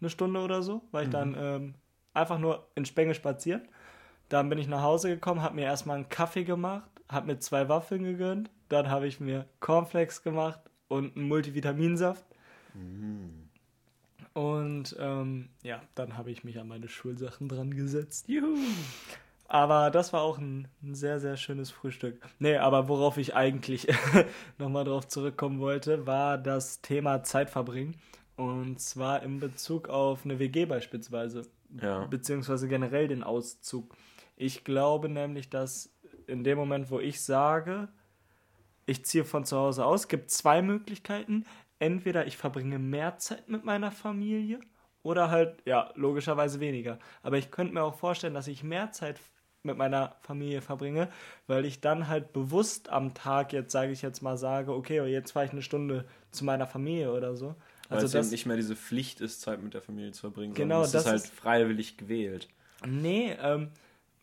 [0.00, 1.12] Eine Stunde oder so, weil ich mhm.
[1.12, 1.74] dann ähm,
[2.14, 3.68] einfach nur in Spenge spazieren.
[4.28, 7.68] Dann bin ich nach Hause gekommen, habe mir erstmal einen Kaffee gemacht, habe mir zwei
[7.68, 8.50] Waffeln gegönnt.
[8.68, 12.24] Dann habe ich mir Cornflakes gemacht und einen Multivitaminsaft.
[12.74, 13.44] Mhm.
[14.32, 18.28] Und ähm, ja, dann habe ich mich an meine Schulsachen dran gesetzt.
[18.28, 18.56] Juhu!
[19.46, 22.20] Aber das war auch ein, ein, sehr, sehr schönes Frühstück.
[22.38, 23.86] Nee, aber worauf ich eigentlich
[24.58, 27.94] nochmal drauf zurückkommen wollte, war das Thema Zeitverbringen.
[28.36, 31.42] Und zwar in Bezug auf eine WG beispielsweise.
[31.80, 32.06] Ja.
[32.06, 33.94] Beziehungsweise generell den Auszug.
[34.36, 35.90] Ich glaube nämlich, dass
[36.26, 37.88] in dem Moment, wo ich sage,
[38.86, 41.44] ich ziehe von zu Hause aus, gibt zwei Möglichkeiten.
[41.78, 44.60] Entweder ich verbringe mehr Zeit mit meiner Familie
[45.02, 46.98] oder halt, ja, logischerweise weniger.
[47.22, 49.20] Aber ich könnte mir auch vorstellen, dass ich mehr Zeit
[49.62, 51.08] mit meiner Familie verbringe,
[51.46, 55.32] weil ich dann halt bewusst am Tag jetzt, sage ich jetzt mal, sage, okay, jetzt
[55.32, 57.54] fahre ich eine Stunde zu meiner Familie oder so.
[57.88, 60.20] Weil also es das, eben nicht mehr diese Pflicht ist, Zeit mit der Familie zu
[60.20, 62.48] verbringen, genau, das ist halt ist, freiwillig gewählt.
[62.86, 63.70] Nee, ähm,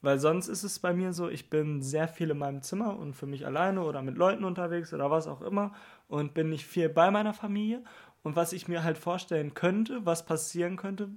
[0.01, 3.13] weil sonst ist es bei mir so, ich bin sehr viel in meinem Zimmer und
[3.13, 5.73] für mich alleine oder mit Leuten unterwegs oder was auch immer
[6.07, 7.83] und bin nicht viel bei meiner Familie.
[8.23, 11.09] Und was ich mir halt vorstellen könnte, was passieren könnte,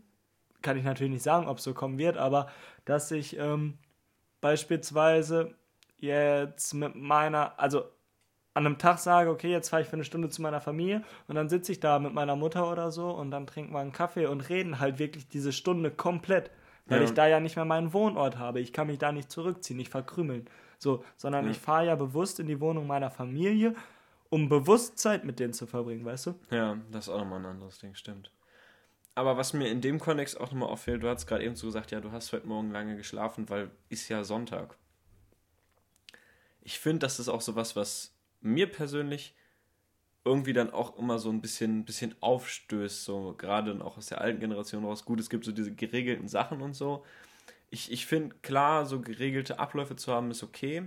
[0.62, 2.49] kann ich natürlich nicht sagen, ob es so kommen wird, aber
[2.85, 3.79] dass ich ähm,
[4.40, 5.55] beispielsweise
[5.99, 7.85] jetzt mit meiner, also
[8.55, 11.35] an einem Tag sage, okay, jetzt fahre ich für eine Stunde zu meiner Familie und
[11.35, 14.27] dann sitze ich da mit meiner Mutter oder so und dann trinken wir einen Kaffee
[14.27, 16.51] und reden halt wirklich diese Stunde komplett,
[16.87, 17.05] weil ja.
[17.05, 18.61] ich da ja nicht mehr meinen Wohnort habe.
[18.61, 20.47] Ich kann mich da nicht zurückziehen, nicht verkrümeln.
[20.79, 21.51] So, sondern Ja.
[21.51, 23.75] ich fahre ja bewusst in die Wohnung meiner Familie,
[24.31, 26.35] um bewusst Zeit mit denen zu verbringen, weißt du?
[26.51, 28.31] Ja, das ist auch nochmal ein anderes Ding, stimmt.
[29.14, 31.92] Aber was mir in dem Kontext auch nochmal auffällt, du hast gerade eben so gesagt,
[31.92, 34.77] ja, du hast heute Morgen lange geschlafen, weil ist ja Sonntag.
[36.62, 39.35] Ich finde, das ist auch sowas, was mir persönlich
[40.25, 44.21] irgendwie dann auch immer so ein bisschen, bisschen aufstößt, so gerade dann auch aus der
[44.21, 45.05] alten Generation raus.
[45.05, 47.05] Gut, es gibt so diese geregelten Sachen und so.
[47.71, 50.85] Ich, ich finde, klar, so geregelte Abläufe zu haben, ist okay.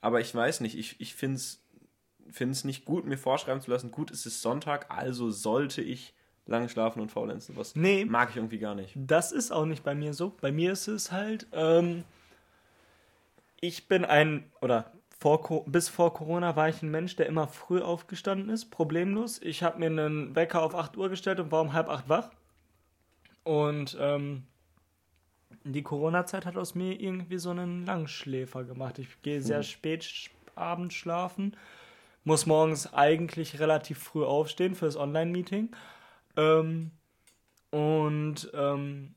[0.00, 4.10] Aber ich weiß nicht, ich, ich finde es nicht gut, mir vorschreiben zu lassen, gut,
[4.10, 6.14] es ist Sonntag, also sollte ich
[6.46, 7.56] lange schlafen und faulenzen.
[7.56, 8.04] Was Nee.
[8.04, 8.94] mag ich irgendwie gar nicht.
[8.96, 10.30] Das ist auch nicht bei mir so.
[10.40, 12.02] Bei mir ist es halt, ähm,
[13.60, 14.90] ich bin ein, oder
[15.22, 19.40] vor, bis vor Corona war ich ein Mensch, der immer früh aufgestanden ist, problemlos.
[19.42, 22.30] Ich habe mir einen Wecker auf 8 Uhr gestellt und war um halb acht wach.
[23.44, 24.44] Und ähm,
[25.64, 28.98] die Corona-Zeit hat aus mir irgendwie so einen Langschläfer gemacht.
[28.98, 29.62] Ich gehe sehr Mhm.
[29.62, 31.56] spät abends schlafen,
[32.24, 35.74] muss morgens eigentlich relativ früh aufstehen fürs Online-Meeting.
[36.36, 36.92] Ähm,
[37.70, 39.14] und ähm,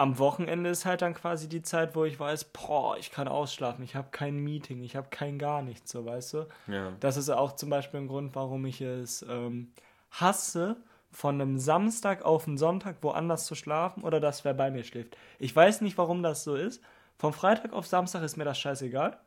[0.00, 3.82] am Wochenende ist halt dann quasi die Zeit, wo ich weiß, boah, ich kann ausschlafen,
[3.84, 6.46] ich habe kein Meeting, ich habe kein gar nichts, so weißt du.
[6.68, 6.92] Ja.
[7.00, 9.72] Das ist auch zum Beispiel ein Grund, warum ich es ähm,
[10.12, 10.76] hasse,
[11.10, 15.16] von einem Samstag auf einen Sonntag woanders zu schlafen oder dass wer bei mir schläft.
[15.38, 16.82] Ich weiß nicht, warum das so ist.
[17.16, 19.18] Vom Freitag auf Samstag ist mir das scheißegal.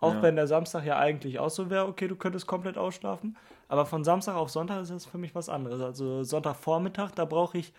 [0.00, 0.22] Auch Ja.
[0.22, 3.36] wenn der Samstag ja eigentlich auch so wäre, okay, du könntest komplett ausschlafen.
[3.68, 5.80] Aber von Samstag auf Sonntag ist das für mich was anderes.
[5.82, 7.72] Also Sonntagvormittag, da brauche ich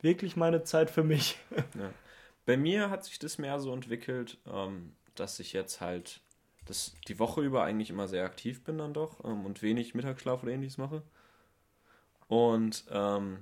[0.00, 1.38] wirklich meine Zeit für mich.
[1.78, 1.90] Ja.
[2.46, 6.22] Bei mir hat sich das mehr so entwickelt, ähm, dass ich jetzt halt
[6.64, 10.42] das, die Woche über eigentlich immer sehr aktiv bin dann doch ähm, und wenig Mittagsschlaf
[10.42, 11.02] oder ähnliches mache.
[12.26, 13.38] Und ähm,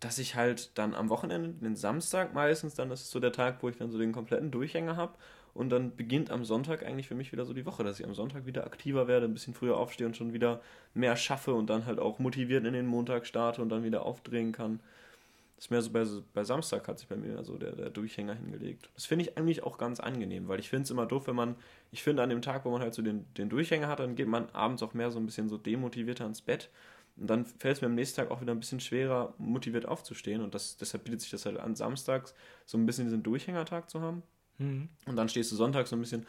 [0.00, 3.62] dass ich halt dann am Wochenende, den Samstag meistens, dann ist es so der Tag,
[3.62, 5.14] wo ich dann so den kompletten Durchhänger habe.
[5.54, 8.14] Und dann beginnt am Sonntag eigentlich für mich wieder so die Woche, dass ich am
[8.14, 10.62] Sonntag wieder aktiver werde, ein bisschen früher aufstehe und schon wieder
[10.94, 14.52] mehr schaffe und dann halt auch motiviert in den Montag starte und dann wieder aufdrehen
[14.52, 14.80] kann.
[15.62, 18.34] Das ist mehr so bei, bei Samstag hat sich bei mir so der, der Durchhänger
[18.34, 18.90] hingelegt.
[18.96, 21.54] Das finde ich eigentlich auch ganz angenehm, weil ich finde es immer doof, wenn man,
[21.92, 24.26] ich finde an dem Tag, wo man halt so den, den Durchhänger hat, dann geht
[24.26, 26.68] man abends auch mehr so ein bisschen so demotivierter ins Bett.
[27.16, 30.42] Und dann fällt es mir am nächsten Tag auch wieder ein bisschen schwerer, motiviert aufzustehen.
[30.42, 32.34] Und das, deshalb bietet sich das halt an, samstags
[32.66, 34.24] so ein bisschen diesen Durchhängertag zu haben.
[34.58, 34.88] Mhm.
[35.06, 36.26] Und dann stehst du sonntags so ein bisschen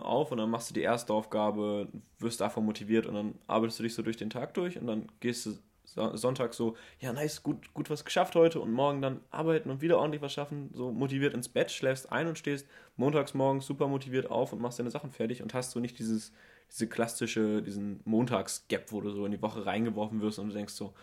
[0.00, 3.82] auf und dann machst du die erste Aufgabe, wirst davon motiviert und dann arbeitest du
[3.82, 5.58] dich so durch den Tag durch und dann gehst du
[5.94, 9.80] so- Sonntag so, ja nice, gut, gut was geschafft heute und morgen dann arbeiten und
[9.80, 13.88] wieder ordentlich was schaffen, so motiviert ins Bett, schläfst ein und stehst montags morgens super
[13.88, 16.32] motiviert auf und machst deine Sachen fertig und hast so nicht dieses,
[16.70, 20.74] diese klassische, diesen Montags-Gap, wo du so in die Woche reingeworfen wirst und du denkst
[20.74, 20.94] so,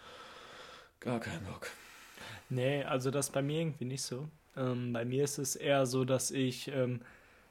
[1.00, 1.68] gar keinen Bock.
[2.50, 4.28] Nee, also das bei mir irgendwie nicht so.
[4.56, 7.02] Ähm, bei mir ist es eher so, dass ich ähm,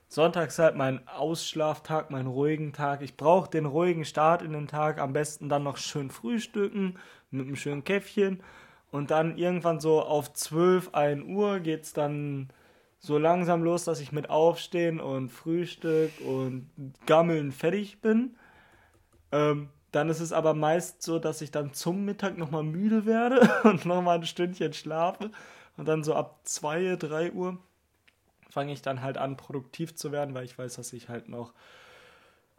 [0.08, 3.02] sonntags halt meinen Ausschlaftag, meinen ruhigen Tag.
[3.02, 4.98] Ich brauche den ruhigen Start in den Tag.
[4.98, 6.98] Am besten dann noch schön frühstücken
[7.34, 8.42] mit einem schönen Käffchen.
[8.90, 12.48] Und dann irgendwann so auf 12, 1 Uhr geht's dann
[13.00, 16.70] so langsam los, dass ich mit Aufstehen und Frühstück und
[17.06, 18.36] Gammeln fertig bin.
[19.32, 23.48] Ähm, dann ist es aber meist so, dass ich dann zum Mittag nochmal müde werde
[23.64, 25.30] und nochmal ein Stündchen schlafe.
[25.76, 27.58] Und dann so ab 2, 3 Uhr
[28.48, 31.52] fange ich dann halt an, produktiv zu werden, weil ich weiß, dass ich halt noch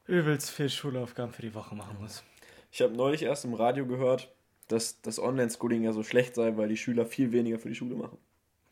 [0.05, 2.23] übelst viel Schulaufgaben für die Woche machen muss.
[2.71, 4.29] Ich habe neulich erst im Radio gehört,
[4.67, 7.95] dass das Online-Schooling ja so schlecht sei, weil die Schüler viel weniger für die Schule
[7.95, 8.17] machen.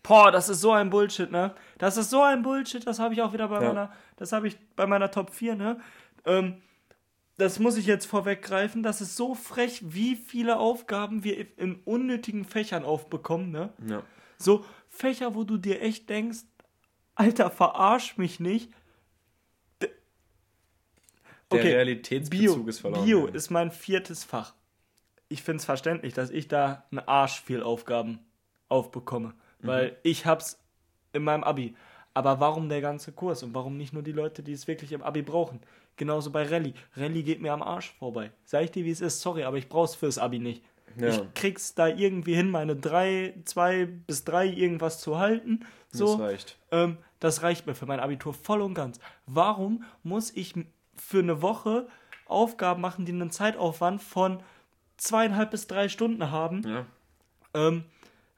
[0.02, 1.56] Boah, das ist so ein Bullshit, ne?
[1.78, 3.68] Das ist so ein Bullshit, das habe ich auch wieder bei Ja.
[3.70, 5.80] meiner, das habe ich bei meiner Top 4, ne?
[6.26, 6.62] Ähm,
[7.38, 12.44] das muss ich jetzt vorweggreifen, das ist so frech, wie viele Aufgaben wir in unnötigen
[12.46, 13.72] Fächern aufbekommen, ne?
[13.88, 14.04] Ja.
[14.38, 16.40] So Fächer, wo du dir echt denkst,
[17.16, 18.72] Alter, verarsch mich nicht.
[19.82, 19.90] D-
[21.52, 23.06] Der Realitätsbezug ist verloren.
[23.06, 24.54] Bio ist mein viertes Fach.
[25.34, 28.20] Ich finde es verständlich, dass ich da einen Arsch viel Aufgaben
[28.70, 29.30] aufbekomme.
[29.30, 29.68] Mhm.
[29.68, 30.60] Weil ich hab's
[31.12, 31.76] in meinem Abi.
[32.14, 35.02] Aber warum der ganze Kurs und warum nicht nur die Leute, die es wirklich im
[35.02, 35.60] Abi brauchen?
[35.96, 36.76] Genauso bei Rallye.
[36.96, 38.32] Rallye geht mir am Arsch vorbei.
[38.46, 40.64] Sag ich dir, wie es ist, sorry, aber ich brauch's fürs Abi nicht.
[41.00, 41.08] Ja.
[41.08, 45.66] Ich krieg's da irgendwie hin, meine drei, zwei bis drei irgendwas zu halten.
[45.90, 46.58] So, Das reicht.
[46.72, 49.00] ähm, das reicht mir für mein Abitur voll und ganz.
[49.26, 50.54] Warum muss ich
[50.96, 51.88] für eine Woche
[52.28, 54.44] Aufgaben machen, die einen Zeitaufwand von
[55.04, 56.86] zweieinhalb bis drei Stunden haben, Ja.
[57.54, 57.84] ähm,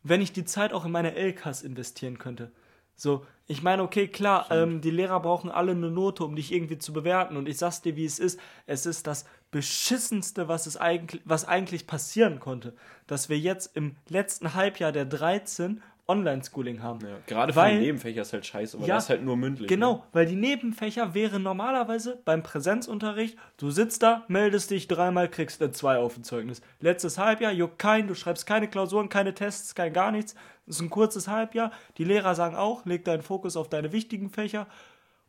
[0.04, 2.52] wenn ich die Zeit auch in meine LKs investieren könnte?
[2.98, 6.78] So, ich meine, okay, klar, ähm, die Lehrer brauchen alle eine Note, um dich irgendwie
[6.78, 7.36] zu bewerten.
[7.36, 8.40] Und ich sag's dir, wie es ist.
[8.68, 12.74] Es ist das beschissenste, was es eigentlich, was eigentlich passieren konnte.
[13.08, 17.00] Dass wir jetzt im letzten Halbjahr der 13 Online-Schooling haben.
[17.02, 19.38] Ja, gerade für weil, die Nebenfächer ist halt scheiße, aber ja, das ist halt nur
[19.38, 19.68] mündlich.
[19.68, 20.04] Genau, ne?
[20.12, 25.72] weil die Nebenfächer wären normalerweise beim Präsenzunterricht, du sitzt da, meldest dich dreimal, kriegst eine
[25.72, 26.62] 2 auf ein Zeugnis.
[26.80, 30.36] Letztes Halbjahr, juckt kein, du schreibst keine Klausuren, keine Tests, kein gar nichts.
[30.66, 31.72] Das ist ein kurzes Halbjahr.
[31.98, 34.68] Die Lehrer sagen auch, leg deinen Fokus auf deine wichtigen Fächer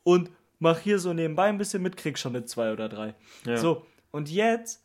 [0.02, 3.14] und mach hier so nebenbei ein bisschen mit, krieg schon eine 2 oder 3.
[3.44, 3.56] Ja.
[3.56, 4.82] So, und jetzt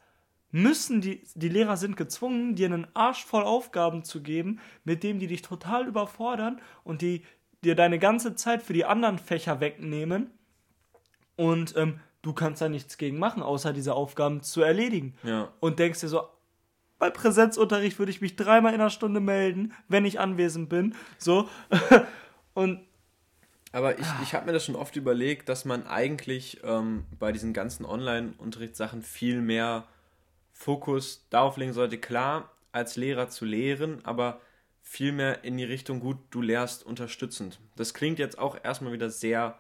[0.51, 5.19] müssen die, die Lehrer sind gezwungen, dir einen Arsch voll Aufgaben zu geben, mit dem
[5.19, 7.23] die dich total überfordern und die
[7.63, 10.31] dir deine ganze Zeit für die anderen Fächer wegnehmen.
[11.35, 15.15] Und ähm, du kannst da nichts gegen machen, außer diese Aufgaben zu erledigen.
[15.23, 15.49] Ja.
[15.59, 16.23] Und denkst dir so,
[16.99, 20.95] bei Präsenzunterricht würde ich mich dreimal in einer Stunde melden, wenn ich anwesend bin.
[21.17, 21.49] So.
[22.53, 22.81] und
[23.73, 27.53] aber ich, ich habe mir das schon oft überlegt, dass man eigentlich ähm, bei diesen
[27.53, 29.85] ganzen Online-Unterrichtssachen viel mehr
[30.61, 34.39] Fokus darauf legen sollte, klar, als Lehrer zu lehren, aber
[34.83, 37.59] vielmehr in die Richtung, gut, du lehrst unterstützend.
[37.75, 39.57] Das klingt jetzt auch erstmal wieder sehr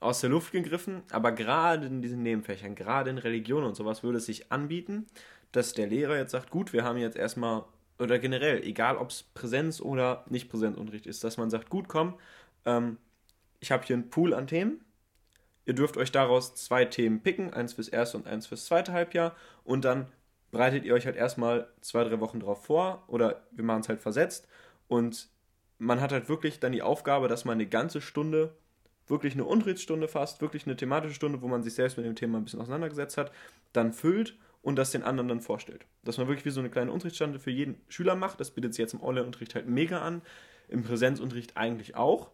[0.00, 4.18] aus der Luft gegriffen, aber gerade in diesen Nebenfächern, gerade in Religion und sowas, würde
[4.18, 5.06] es sich anbieten,
[5.52, 7.64] dass der Lehrer jetzt sagt, gut, wir haben jetzt erstmal,
[7.98, 12.18] oder generell, egal ob es Präsenz oder nicht Präsenzunterricht ist, dass man sagt, gut, komm,
[12.66, 12.98] ähm,
[13.60, 14.83] ich habe hier einen Pool an Themen,
[15.66, 19.34] Ihr dürft euch daraus zwei Themen picken, eins fürs erste und eins fürs zweite Halbjahr.
[19.64, 20.06] Und dann
[20.50, 24.00] bereitet ihr euch halt erstmal zwei, drei Wochen drauf vor oder wir machen es halt
[24.00, 24.46] versetzt.
[24.88, 25.28] Und
[25.78, 28.54] man hat halt wirklich dann die Aufgabe, dass man eine ganze Stunde,
[29.06, 32.38] wirklich eine Unterrichtsstunde fast, wirklich eine thematische Stunde, wo man sich selbst mit dem Thema
[32.38, 33.32] ein bisschen auseinandergesetzt hat,
[33.72, 35.84] dann füllt und das den anderen dann vorstellt.
[36.04, 38.40] Dass man wirklich wie so eine kleine Unterrichtsstunde für jeden Schüler macht.
[38.40, 40.22] Das bietet sich jetzt im Online-Unterricht halt mega an.
[40.68, 42.30] Im Präsenzunterricht eigentlich auch.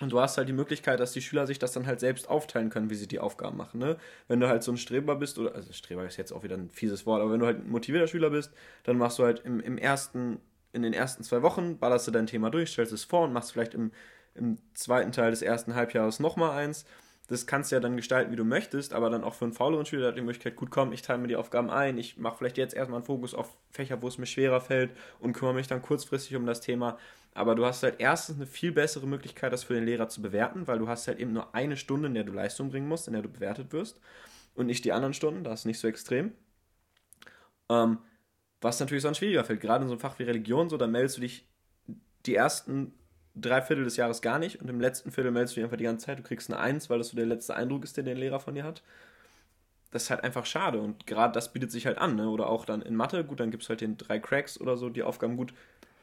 [0.00, 2.70] Und du hast halt die Möglichkeit, dass die Schüler sich das dann halt selbst aufteilen
[2.70, 3.78] können, wie sie die Aufgaben machen.
[3.78, 3.98] Ne?
[4.26, 6.70] Wenn du halt so ein Streber bist, oder also Streber ist jetzt auch wieder ein
[6.70, 8.52] fieses Wort, aber wenn du halt ein motivierter Schüler bist,
[8.84, 10.40] dann machst du halt im, im ersten,
[10.72, 13.52] in den ersten zwei Wochen, ballerst du dein Thema durch, stellst es vor und machst
[13.52, 13.92] vielleicht im,
[14.34, 16.86] im zweiten Teil des ersten Halbjahres nochmal eins.
[17.28, 19.86] Das kannst du ja dann gestalten, wie du möchtest, aber dann auch für einen fauleren
[19.86, 22.58] Schüler hat die Möglichkeit, gut komm, ich teile mir die Aufgaben ein, ich mache vielleicht
[22.58, 25.82] jetzt erstmal einen Fokus auf Fächer, wo es mir schwerer fällt und kümmere mich dann
[25.82, 26.98] kurzfristig um das Thema
[27.34, 30.66] aber du hast halt erstens eine viel bessere Möglichkeit, das für den Lehrer zu bewerten,
[30.66, 33.14] weil du hast halt eben nur eine Stunde, in der du Leistung bringen musst, in
[33.14, 34.00] der du bewertet wirst.
[34.54, 36.32] Und nicht die anderen Stunden, das ist nicht so extrem.
[37.70, 37.98] Ähm,
[38.60, 39.60] was natürlich sonst schwieriger fällt.
[39.60, 41.46] Gerade in so einem Fach wie Religion, so, da meldest du dich
[42.26, 42.92] die ersten
[43.34, 45.84] drei Viertel des Jahres gar nicht und im letzten Viertel meldest du dich einfach die
[45.84, 48.14] ganze Zeit, du kriegst eine Eins, weil das so der letzte Eindruck ist, den der
[48.14, 48.82] Lehrer von dir hat.
[49.90, 52.28] Das ist halt einfach schade und gerade das bietet sich halt an, ne?
[52.28, 54.88] Oder auch dann in Mathe, gut, dann gibt es halt den drei Cracks oder so,
[54.90, 55.52] die Aufgaben gut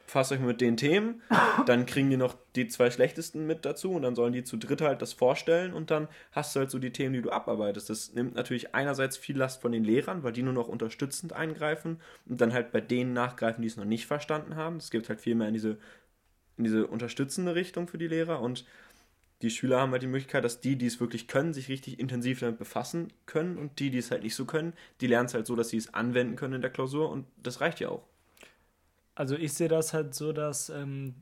[0.10, 1.22] fasst euch mit den Themen,
[1.66, 4.82] dann kriegen die noch die zwei schlechtesten mit dazu und dann sollen die zu dritt
[4.82, 7.90] halt das vorstellen und dann hast du halt so die Themen, die du abarbeitest.
[7.90, 12.02] Das nimmt natürlich einerseits viel Last von den Lehrern, weil die nur noch unterstützend eingreifen
[12.26, 14.78] und dann halt bei denen nachgreifen, die es noch nicht verstanden haben.
[14.78, 15.78] Es gibt halt viel mehr in diese,
[16.58, 18.66] in diese unterstützende Richtung für die Lehrer und
[19.42, 22.42] die Schüler haben halt die Möglichkeit, dass die, die es wirklich können, sich richtig intensiv
[22.42, 25.48] damit befassen können und die, die es halt nicht so können, die lernen es halt
[25.48, 28.09] so, dass sie es anwenden können in der Klausur und das reicht ja auch.
[29.20, 31.14] Also ich sehe das halt so, dass ähm,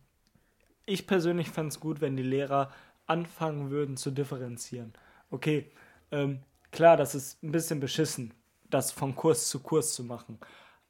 [0.86, 2.72] ich persönlich fände es gut, wenn die Lehrer
[3.08, 4.94] anfangen würden zu differenzieren.
[5.32, 5.72] Okay,
[6.12, 8.36] ähm, klar, das ist ein bisschen beschissen,
[8.70, 10.38] das von Kurs zu Kurs zu machen.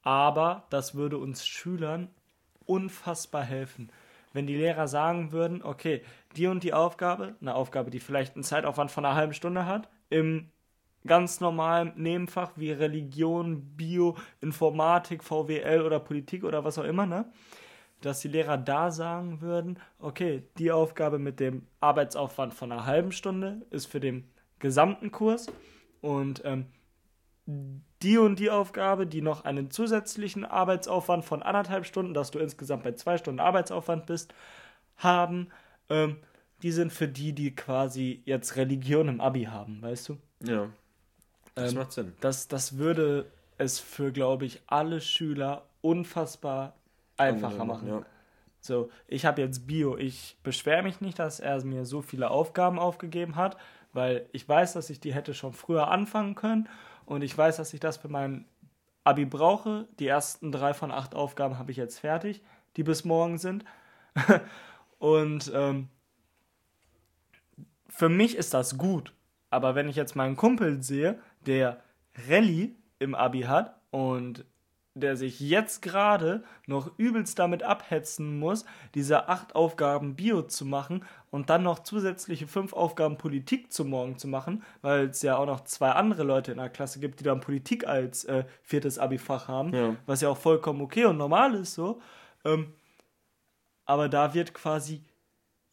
[0.02, 2.10] Aber das würde uns Schülern
[2.66, 3.90] unfassbar helfen.
[4.34, 6.04] Wenn die Lehrer sagen würden, okay,
[6.36, 9.88] die und die Aufgabe, eine Aufgabe, die vielleicht einen Zeitaufwand von einer halben Stunde hat,
[10.10, 10.50] im
[11.08, 17.26] ganz normalen Nebenfach wie Religion, Bio, Informatik, VWL oder Politik oder was auch immer, ne?
[18.02, 23.12] Dass die Lehrer da sagen würden, okay, die Aufgabe mit dem Arbeitsaufwand von einer halben
[23.12, 25.48] Stunde ist für den gesamten Kurs
[26.02, 26.68] und ähm,
[27.48, 32.84] die und die Aufgabe, die noch einen zusätzlichen Arbeitsaufwand von anderthalb Stunden, dass du insgesamt
[32.84, 34.34] bei zwei Stunden Arbeitsaufwand bist,
[34.98, 35.48] haben,
[35.90, 36.18] ähm,
[36.62, 40.18] die sind für die, die quasi jetzt Religion im Abi haben, weißt du?
[40.44, 40.70] Ja.
[41.58, 42.14] Das ähm, macht Sinn.
[42.22, 43.26] Das, das würde
[43.58, 46.74] es für, glaube ich, alle Schüler unfassbar
[47.18, 47.88] einfacher machen.
[47.88, 48.06] Ja.
[48.60, 49.98] So, ich habe jetzt Bio.
[49.98, 53.58] Ich beschwere mich nicht, dass er mir so viele Aufgaben aufgegeben hat,
[53.94, 56.70] weil ich weiß, dass ich die hätte schon früher anfangen können
[57.06, 58.46] und ich weiß, dass ich das für mein
[59.04, 59.88] Abi brauche.
[60.00, 62.44] Die ersten drei von acht Aufgaben habe ich jetzt fertig,
[62.76, 63.64] die bis morgen sind.
[65.00, 65.88] und ähm,
[67.88, 69.14] für mich ist das gut.
[69.50, 71.82] Aber wenn ich jetzt meinen Kumpel sehe, der
[72.28, 74.46] Rallye im Abi hat und
[75.02, 78.66] der sich jetzt gerade noch übelst damit abhetzen muss,
[78.96, 84.18] diese acht Aufgaben Bio zu machen und dann noch zusätzliche fünf Aufgaben Politik zum Morgen
[84.18, 87.24] zu machen, weil es ja auch noch zwei andere Leute in der Klasse gibt, die
[87.24, 89.96] dann Politik als äh, viertes Abi-Fach haben, ja.
[90.06, 92.02] was ja auch vollkommen okay und normal ist so.
[92.44, 92.74] Ähm,
[93.86, 95.04] aber da wird quasi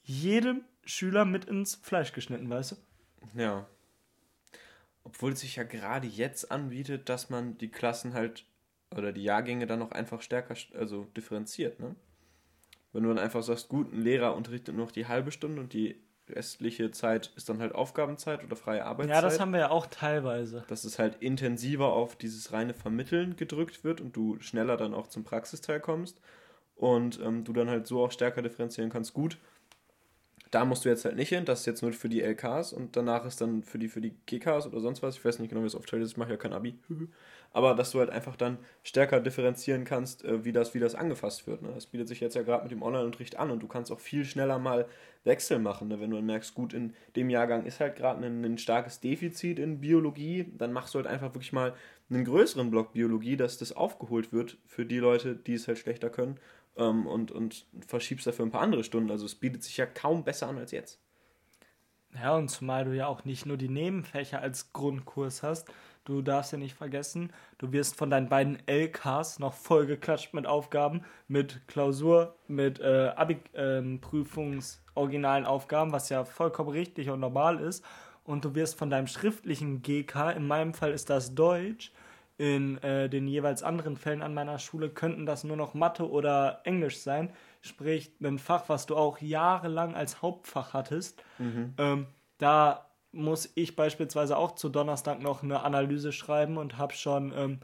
[0.02, 2.76] jedem Schüler mit ins Fleisch geschnitten, weißt du?
[3.40, 3.66] Ja.
[5.04, 8.46] Obwohl es sich ja gerade jetzt anbietet, dass man die Klassen halt
[8.94, 11.94] oder die Jahrgänge dann noch einfach stärker also differenziert, ne?
[12.92, 15.72] Wenn du dann einfach sagst, gut, ein Lehrer unterrichtet nur noch die halbe Stunde und
[15.72, 19.22] die restliche Zeit ist dann halt Aufgabenzeit oder freie Arbeitszeit.
[19.22, 20.64] Ja, das haben wir ja auch teilweise.
[20.68, 25.08] Dass es halt intensiver auf dieses reine Vermitteln gedrückt wird und du schneller dann auch
[25.08, 26.20] zum Praxisteil kommst
[26.76, 29.12] und ähm, du dann halt so auch stärker differenzieren kannst.
[29.12, 29.38] Gut,
[30.54, 32.96] da musst du jetzt halt nicht hin, das ist jetzt nur für die LKs und
[32.96, 35.16] danach ist dann für die für die GKs oder sonst was.
[35.16, 36.78] Ich weiß nicht genau, wie es aufgeteilt ist, ich mache ja kein Abi.
[37.52, 41.46] Aber dass du halt einfach dann stärker differenzieren kannst, äh, wie das, wie das angefasst
[41.46, 41.62] wird.
[41.62, 41.70] Ne?
[41.74, 44.24] Das bietet sich jetzt ja gerade mit dem Online-Unterricht an und du kannst auch viel
[44.24, 44.86] schneller mal
[45.24, 45.88] Wechsel machen.
[45.88, 46.00] Ne?
[46.00, 49.58] Wenn du dann merkst, gut, in dem Jahrgang ist halt gerade ein, ein starkes Defizit
[49.58, 51.74] in Biologie, dann machst du halt einfach wirklich mal
[52.10, 56.10] einen größeren Block Biologie, dass das aufgeholt wird für die Leute, die es halt schlechter
[56.10, 56.38] können
[56.76, 59.10] ähm, und, und verschiebst dafür ein paar andere Stunden.
[59.10, 61.00] Also es bietet sich ja kaum besser an als jetzt.
[62.14, 65.68] Ja, und zumal du ja auch nicht nur die Nebenfächer als Grundkurs hast,
[66.04, 71.02] du darfst ja nicht vergessen, du wirst von deinen beiden LKs noch vollgeklatscht mit Aufgaben,
[71.26, 77.84] mit Klausur, mit äh, Abi-Prüfungs-originalen ähm, Aufgaben, was ja vollkommen richtig und normal ist.
[78.22, 81.90] Und du wirst von deinem schriftlichen GK, in meinem Fall ist das Deutsch,
[82.36, 86.60] in äh, den jeweils anderen Fällen an meiner Schule könnten das nur noch Mathe oder
[86.64, 91.22] Englisch sein, sprich ein Fach, was du auch jahrelang als Hauptfach hattest.
[91.38, 91.74] Mhm.
[91.78, 92.06] Ähm,
[92.38, 97.60] da muss ich beispielsweise auch zu Donnerstag noch eine Analyse schreiben und habe schon ähm,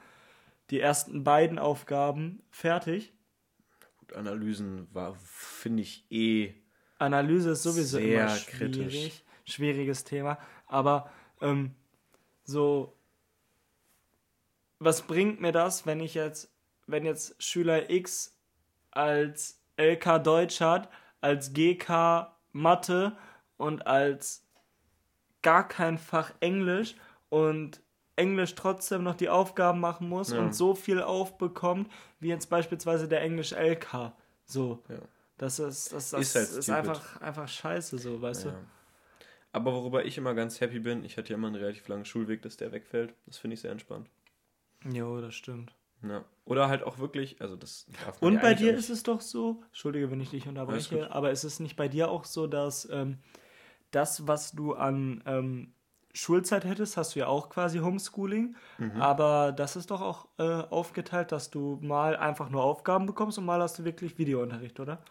[0.70, 3.12] die ersten beiden Aufgaben fertig.
[3.98, 6.54] Gut, Analysen war, finde ich, eh.
[6.98, 8.46] Analyse ist sowieso immer schwierig.
[8.46, 9.24] Kritisch.
[9.44, 10.38] Schwieriges Thema.
[10.66, 11.10] Aber
[11.40, 11.74] ähm,
[12.44, 12.96] so
[14.80, 16.52] was bringt mir das, wenn ich jetzt,
[16.86, 18.36] wenn jetzt Schüler X
[18.90, 20.88] als LK Deutsch hat,
[21.20, 23.16] als GK Mathe
[23.56, 24.44] und als
[25.42, 26.96] gar kein Fach Englisch
[27.28, 27.80] und
[28.16, 30.40] Englisch trotzdem noch die Aufgaben machen muss ja.
[30.40, 34.12] und so viel aufbekommt, wie jetzt beispielsweise der Englisch LK.
[34.44, 34.82] So.
[34.88, 34.98] Ja.
[35.38, 38.50] Das ist, das, das ist, halt ist einfach, einfach scheiße, so, weißt ja.
[38.50, 38.56] du?
[39.52, 42.42] Aber worüber ich immer ganz happy bin, ich hatte ja immer einen relativ langen Schulweg,
[42.42, 43.14] dass der wegfällt.
[43.26, 44.08] Das finde ich sehr entspannt.
[44.84, 45.74] Jo, das stimmt.
[46.02, 46.24] Ja.
[46.44, 49.20] Oder halt auch wirklich, also das darf man Und ja bei dir ist es doch
[49.20, 52.88] so, Entschuldige, wenn ich dich unterbreche, aber ist es nicht bei dir auch so, dass
[52.90, 53.18] ähm,
[53.90, 55.74] das, was du an ähm,
[56.12, 59.00] Schulzeit hättest, hast du ja auch quasi Homeschooling, mhm.
[59.00, 63.44] aber das ist doch auch äh, aufgeteilt, dass du mal einfach nur Aufgaben bekommst und
[63.44, 65.02] mal hast du wirklich Videounterricht, oder?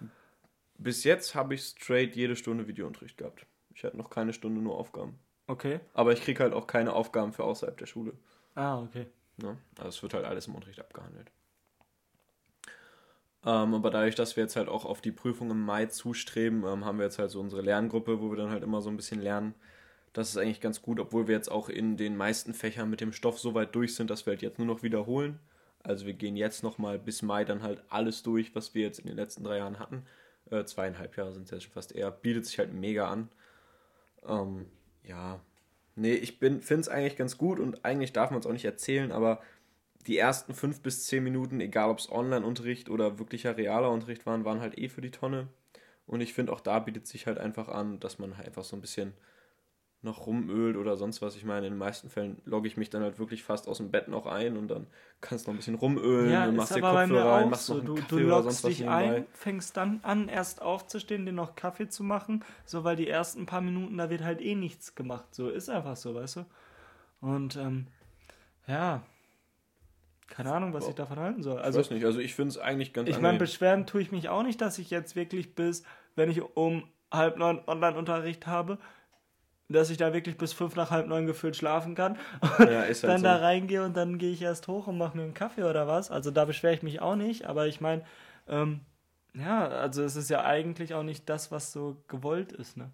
[0.78, 3.46] Bis jetzt habe ich straight jede Stunde Videounterricht gehabt.
[3.74, 5.20] Ich hatte noch keine Stunde nur Aufgaben.
[5.48, 5.80] Okay.
[5.94, 8.14] Aber ich kriege halt auch keine Aufgaben für außerhalb der Schule.
[8.56, 9.08] Ah, okay.
[9.40, 9.58] Ne?
[9.78, 11.32] Also es wird halt alles im Unterricht abgehandelt.
[13.46, 16.86] Ähm, aber dadurch, dass wir jetzt halt auch auf die Prüfung im Mai zustreben, ähm,
[16.86, 19.22] haben wir jetzt halt so unsere Lerngruppe, wo wir dann halt immer so ein bisschen
[19.22, 19.56] lernen.
[20.14, 23.14] Das ist eigentlich ganz gut, obwohl wir jetzt auch in den meisten Fächern mit dem
[23.14, 25.40] Stoff so weit durch sind, dass wir halt jetzt nur noch wiederholen.
[25.84, 29.08] Also wir gehen jetzt nochmal bis Mai dann halt alles durch, was wir jetzt in
[29.08, 30.06] den letzten drei Jahren hatten.
[30.52, 32.12] Äh, zweieinhalb Jahre sind es jetzt schon fast eher.
[32.12, 33.30] Bietet sich halt mega an.
[34.28, 34.66] Ähm,
[35.04, 35.40] ja,
[36.00, 39.12] Nee, ich finde es eigentlich ganz gut und eigentlich darf man es auch nicht erzählen,
[39.12, 39.42] aber
[40.08, 44.46] die ersten fünf bis zehn Minuten, egal ob es Online-Unterricht oder wirklicher realer Unterricht waren,
[44.46, 45.50] waren halt eh für die Tonne.
[46.08, 48.78] Und ich finde auch da bietet sich halt einfach an, dass man halt einfach so
[48.78, 49.14] ein bisschen
[50.02, 51.36] noch rumölt oder sonst was.
[51.36, 53.92] Ich meine, in den meisten Fällen logge ich mich dann halt wirklich fast aus dem
[53.92, 54.88] Bett noch ein und dann
[55.20, 57.74] kannst du noch ein bisschen rumölen, ja, du machst dir Kopfhörer rein, machst so.
[57.74, 61.26] noch einen du, Kaffee du oder sonst was dich ein, fängst dann an, erst aufzustehen,
[61.26, 64.56] dir noch Kaffee zu machen, so weil die ersten paar Minuten, da wird halt eh
[64.56, 65.36] nichts gemacht.
[65.36, 66.46] So ist einfach so, weißt du?
[67.20, 67.88] Und ähm,
[68.68, 69.04] ja,
[70.28, 70.90] keine Ahnung, was oh.
[70.90, 71.60] ich davon halten soll.
[71.60, 74.14] Also, ich weiß nicht, also ich finde es eigentlich ganz Ich meine, beschweren tue ich
[74.14, 75.84] mich auch nicht, dass ich jetzt wirklich bis,
[76.16, 78.78] wenn ich um halb neun Online-Unterricht habe,
[79.70, 82.18] dass ich da wirklich bis fünf nach halb neun gefühlt schlafen kann.
[82.42, 83.24] Und ja, halt dann so.
[83.24, 86.12] da reingehe und dann gehe ich erst hoch und mache mir einen Kaffee oder was.
[86.12, 88.04] Also da beschwere ich mich auch nicht, aber ich meine,
[88.48, 88.82] ähm,
[89.36, 92.92] ja, also es ist ja eigentlich auch nicht das, was so gewollt ist, ne?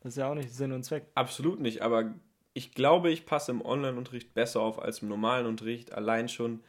[0.00, 1.06] Das ist ja auch nicht Sinn und Zweck.
[1.14, 2.14] Absolut nicht, aber
[2.54, 6.60] ich glaube, ich passe im Online-Unterricht besser auf als im normalen Unterricht, allein schon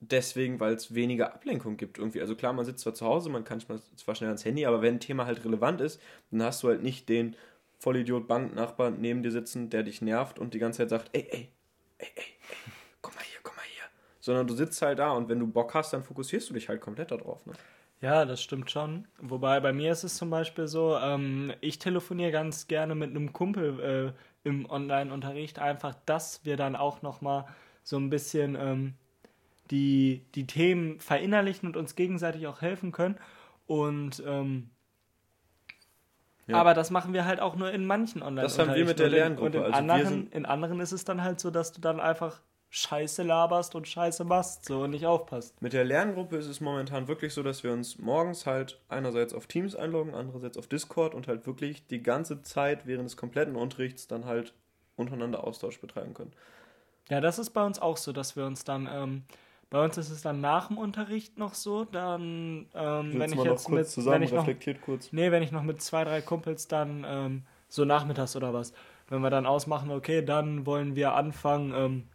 [0.00, 2.20] deswegen, weil es weniger Ablenkung gibt irgendwie.
[2.20, 4.96] Also klar, man sitzt zwar zu Hause, man kann zwar schnell ans Handy, aber wenn
[4.96, 6.00] ein Thema halt relevant ist,
[6.30, 7.36] dann hast du halt nicht den
[7.78, 11.52] Vollidiot Banknachbar neben dir sitzen, der dich nervt und die ganze Zeit sagt, ey, ey,
[11.98, 12.24] ey, ey, ey,
[13.00, 13.84] komm mal hier, komm mal hier.
[14.20, 16.80] Sondern du sitzt halt da und wenn du Bock hast, dann fokussierst du dich halt
[16.80, 17.44] komplett darauf.
[17.46, 17.52] Ne?
[18.00, 19.06] Ja, das stimmt schon.
[19.18, 23.32] Wobei bei mir ist es zum Beispiel so, ähm, ich telefoniere ganz gerne mit einem
[23.32, 27.46] Kumpel äh, im Online-Unterricht, einfach, dass wir dann auch nochmal
[27.82, 28.94] so ein bisschen ähm,
[29.70, 33.16] die, die Themen verinnerlichen und uns gegenseitig auch helfen können.
[33.66, 34.70] Und ähm,
[36.46, 36.56] ja.
[36.56, 39.08] Aber das machen wir halt auch nur in manchen online Das haben wir mit der
[39.08, 39.46] Lerngruppe.
[39.46, 42.40] Und in, also anderen, in anderen ist es dann halt so, dass du dann einfach
[42.70, 45.60] Scheiße laberst und Scheiße machst so und nicht aufpasst.
[45.62, 49.46] Mit der Lerngruppe ist es momentan wirklich so, dass wir uns morgens halt einerseits auf
[49.46, 54.08] Teams einloggen, andererseits auf Discord und halt wirklich die ganze Zeit während des kompletten Unterrichts
[54.08, 54.52] dann halt
[54.96, 56.32] untereinander Austausch betreiben können.
[57.08, 59.22] Ja, das ist bei uns auch so, dass wir uns dann ähm,
[59.76, 63.68] bei uns ist es dann nach dem Unterricht noch so, dann, ähm, wenn ich jetzt
[63.68, 65.12] mit, zusammen, wenn ich noch, kurz.
[65.12, 68.72] Nee, wenn ich noch mit zwei, drei Kumpels dann ähm, so nachmittags oder was,
[69.10, 72.08] wenn wir dann ausmachen, okay, dann wollen wir anfangen, ähm,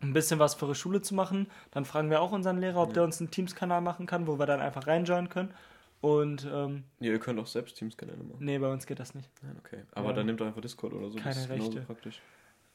[0.00, 2.88] ein bisschen was für die Schule zu machen, dann fragen wir auch unseren Lehrer, ob
[2.88, 2.94] ja.
[2.94, 5.52] der uns einen Teams-Kanal machen kann, wo wir dann einfach reinjoinen können.
[6.00, 8.38] Und, ähm, ja, ihr könnt auch selbst Teams-Kanäle machen.
[8.38, 9.28] Nee, bei uns geht das nicht.
[9.42, 9.82] Ja, okay.
[9.92, 10.12] Aber ja.
[10.14, 11.18] dann nehmt doch einfach Discord oder so.
[11.18, 11.80] Keine das ist Rechte.
[11.82, 12.22] praktisch.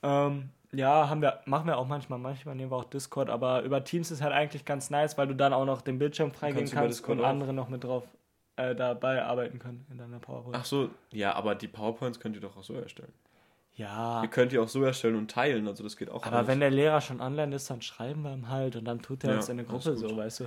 [0.04, 2.20] Ähm, ja, haben wir, machen wir auch manchmal.
[2.20, 5.36] Manchmal nehmen wir auch Discord, aber über Teams ist halt eigentlich ganz nice, weil du
[5.36, 8.04] dann auch noch den Bildschirm freigeben kannst, kannst und andere noch mit drauf
[8.56, 10.56] äh, dabei arbeiten können in deiner PowerPoint.
[10.56, 13.14] Ach so, ja, aber die PowerPoints könnt ihr doch auch so erstellen.
[13.80, 14.22] Ja.
[14.22, 16.26] Ihr könnt die auch so erstellen und teilen, also das geht auch.
[16.26, 16.48] Aber alles.
[16.50, 19.32] wenn der Lehrer schon online ist, dann schreiben wir ihm halt und dann tut er
[19.32, 20.46] ja, uns in der Gruppe so, weißt du.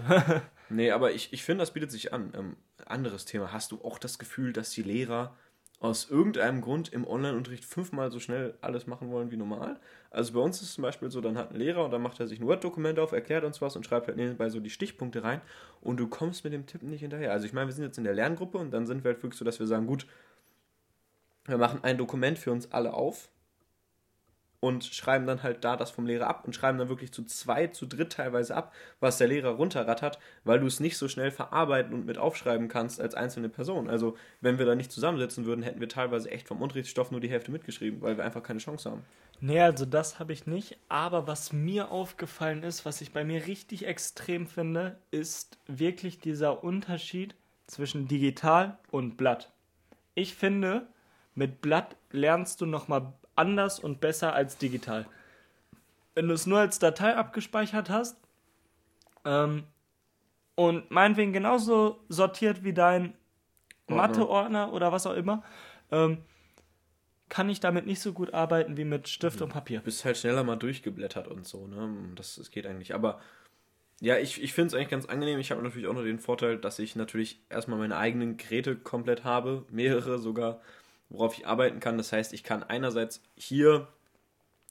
[0.68, 2.32] nee, aber ich, ich finde, das bietet sich an.
[2.36, 3.50] Ähm, anderes Thema.
[3.50, 5.34] Hast du auch das Gefühl, dass die Lehrer
[5.82, 9.80] aus irgendeinem Grund im Online-Unterricht fünfmal so schnell alles machen wollen wie normal.
[10.12, 12.28] Also bei uns ist zum Beispiel so, dann hat ein Lehrer und dann macht er
[12.28, 15.40] sich ein Word-Dokument auf, erklärt uns was und schreibt halt nebenbei so die Stichpunkte rein
[15.80, 17.32] und du kommst mit dem Tippen nicht hinterher.
[17.32, 19.36] Also ich meine, wir sind jetzt in der Lerngruppe und dann sind wir halt wirklich
[19.36, 20.06] so, dass wir sagen, gut,
[21.46, 23.28] wir machen ein Dokument für uns alle auf
[24.62, 27.66] und schreiben dann halt da das vom Lehrer ab und schreiben dann wirklich zu zwei,
[27.66, 31.92] zu dritt teilweise ab, was der Lehrer runterrattert, weil du es nicht so schnell verarbeiten
[31.92, 33.90] und mit aufschreiben kannst als einzelne Person.
[33.90, 37.28] Also, wenn wir da nicht zusammensitzen würden, hätten wir teilweise echt vom Unterrichtsstoff nur die
[37.28, 39.02] Hälfte mitgeschrieben, weil wir einfach keine Chance haben.
[39.40, 40.78] Nee, also das habe ich nicht.
[40.88, 46.62] Aber was mir aufgefallen ist, was ich bei mir richtig extrem finde, ist wirklich dieser
[46.62, 47.34] Unterschied
[47.66, 49.50] zwischen digital und Blatt.
[50.14, 50.86] Ich finde,
[51.34, 55.06] mit Blatt lernst du nochmal anders und besser als digital.
[56.14, 58.16] Wenn du es nur als Datei abgespeichert hast
[59.24, 59.64] ähm,
[60.54, 63.14] und meinetwegen genauso sortiert wie dein
[63.88, 65.42] Mathe-Ordner oder was auch immer,
[65.90, 66.18] ähm,
[67.28, 69.44] kann ich damit nicht so gut arbeiten wie mit Stift mhm.
[69.44, 69.78] und Papier.
[69.78, 71.90] Du bist halt schneller mal durchgeblättert und so, ne?
[72.14, 72.94] Das, das geht eigentlich.
[72.94, 73.20] Aber
[74.00, 75.38] ja, ich, ich finde es eigentlich ganz angenehm.
[75.38, 79.24] Ich habe natürlich auch noch den Vorteil, dass ich natürlich erstmal meine eigenen Geräte komplett
[79.24, 80.60] habe, mehrere sogar
[81.12, 81.98] worauf ich arbeiten kann.
[81.98, 83.88] Das heißt, ich kann einerseits hier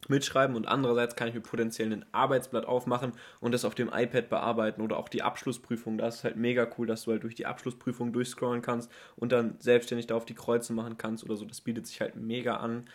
[0.07, 4.29] mitschreiben und andererseits kann ich mir potenziell ein Arbeitsblatt aufmachen und das auf dem iPad
[4.29, 5.97] bearbeiten oder auch die Abschlussprüfung.
[5.97, 9.55] Das ist halt mega cool, dass du halt durch die Abschlussprüfung durchscrollen kannst und dann
[9.59, 11.45] selbstständig da auf die Kreuze machen kannst oder so.
[11.45, 12.89] Das bietet sich halt mega an.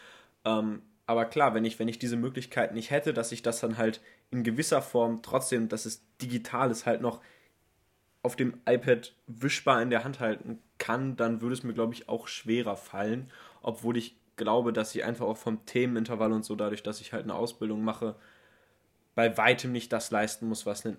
[0.45, 3.79] Ähm, aber klar, wenn ich, wenn ich diese Möglichkeit nicht hätte, dass ich das dann
[3.79, 7.21] halt in gewisser Form trotzdem, dass es digital ist, halt noch
[8.27, 12.09] auf dem iPad wischbar in der Hand halten kann, dann würde es mir, glaube ich,
[12.09, 13.31] auch schwerer fallen.
[13.63, 17.23] Obwohl ich glaube, dass ich einfach auch vom Themenintervall und so, dadurch, dass ich halt
[17.23, 18.17] eine Ausbildung mache,
[19.15, 20.97] bei weitem nicht das leisten muss, was ein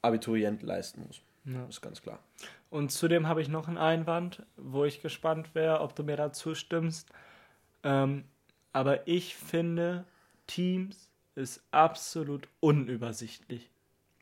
[0.00, 1.22] Abiturient leisten muss.
[1.44, 1.66] Ja.
[1.66, 2.20] Das ist ganz klar.
[2.70, 6.54] Und zudem habe ich noch einen Einwand, wo ich gespannt wäre, ob du mir dazu
[6.54, 7.10] stimmst.
[7.82, 8.26] Ähm,
[8.72, 10.04] aber ich finde,
[10.46, 13.70] Teams ist absolut unübersichtlich.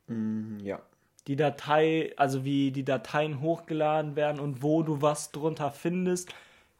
[0.06, 0.80] Mm, ja
[1.28, 6.32] die Datei, also wie die Dateien hochgeladen werden und wo du was drunter findest,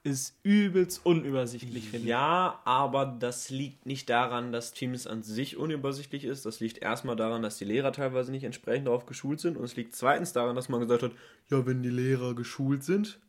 [0.03, 2.11] ist übelst unübersichtlich, finde ich.
[2.11, 6.47] Ja, aber das liegt nicht daran, dass Teams an sich unübersichtlich ist.
[6.47, 9.59] Das liegt erstmal daran, dass die Lehrer teilweise nicht entsprechend darauf geschult sind.
[9.59, 11.12] Und es liegt zweitens daran, dass man gesagt hat,
[11.51, 13.20] ja, wenn die Lehrer geschult sind,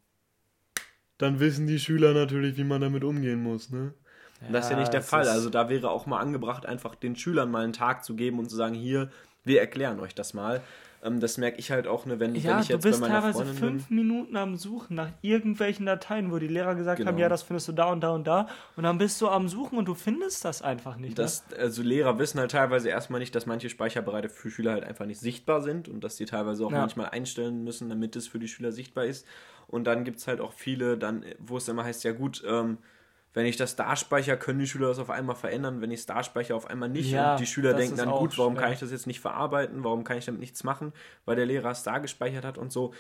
[1.18, 3.94] dann wissen die Schüler natürlich, wie man damit umgehen muss, ne?
[4.42, 5.28] Ja, das ist ja nicht der Fall.
[5.28, 8.50] Also da wäre auch mal angebracht, einfach den Schülern mal einen Tag zu geben und
[8.50, 9.12] zu sagen, hier,
[9.44, 10.62] wir erklären euch das mal.
[11.04, 13.08] Ähm, das merke ich halt auch, ne, wenn, ja, wenn ich jetzt du bist bei
[13.08, 13.98] meiner teilweise Freundin fünf bin.
[13.98, 17.12] Minuten am Suchen nach irgendwelchen Dateien, wo die Lehrer gesagt genau.
[17.12, 18.48] haben, ja, das findest du da und da und da.
[18.76, 21.18] Und dann bist du am Suchen und du findest das einfach nicht.
[21.18, 21.58] Das, ne?
[21.58, 25.20] Also Lehrer wissen halt teilweise erstmal nicht, dass manche Speicherbereiche für Schüler halt einfach nicht
[25.20, 26.80] sichtbar sind und dass die teilweise auch ja.
[26.80, 29.26] manchmal einstellen müssen, damit es für die Schüler sichtbar ist.
[29.68, 32.78] Und dann gibt es halt auch viele, dann, wo es immer heißt, ja gut, ähm,
[33.34, 35.82] wenn ich das da speichere, können die Schüler das auf einmal verändern.
[35.82, 37.12] Wenn ich es da speichere, auf einmal nicht.
[37.12, 38.64] Ja, und die Schüler denken dann, gut, warum schwer.
[38.64, 39.84] kann ich das jetzt nicht verarbeiten?
[39.84, 40.92] Warum kann ich damit nichts machen?
[41.26, 42.94] Weil der Lehrer es da gespeichert hat und so.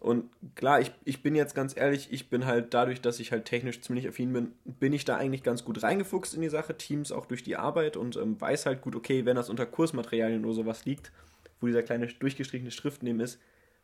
[0.00, 3.44] Und klar, ich, ich bin jetzt ganz ehrlich, ich bin halt dadurch, dass ich halt
[3.44, 7.12] technisch ziemlich affin bin, bin ich da eigentlich ganz gut reingefuchst in die Sache, Teams
[7.12, 10.54] auch durch die Arbeit und ähm, weiß halt gut, okay, wenn das unter Kursmaterialien oder
[10.54, 11.12] sowas liegt,
[11.60, 13.38] wo dieser kleine durchgestrichene Schrift neben ist,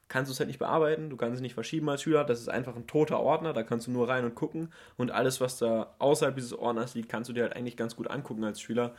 [0.08, 2.48] kannst du es halt nicht bearbeiten, du kannst es nicht verschieben als Schüler, das ist
[2.48, 5.94] einfach ein toter Ordner, da kannst du nur rein und gucken und alles, was da
[5.98, 8.94] außerhalb dieses Ordners liegt, kannst du dir halt eigentlich ganz gut angucken als Schüler.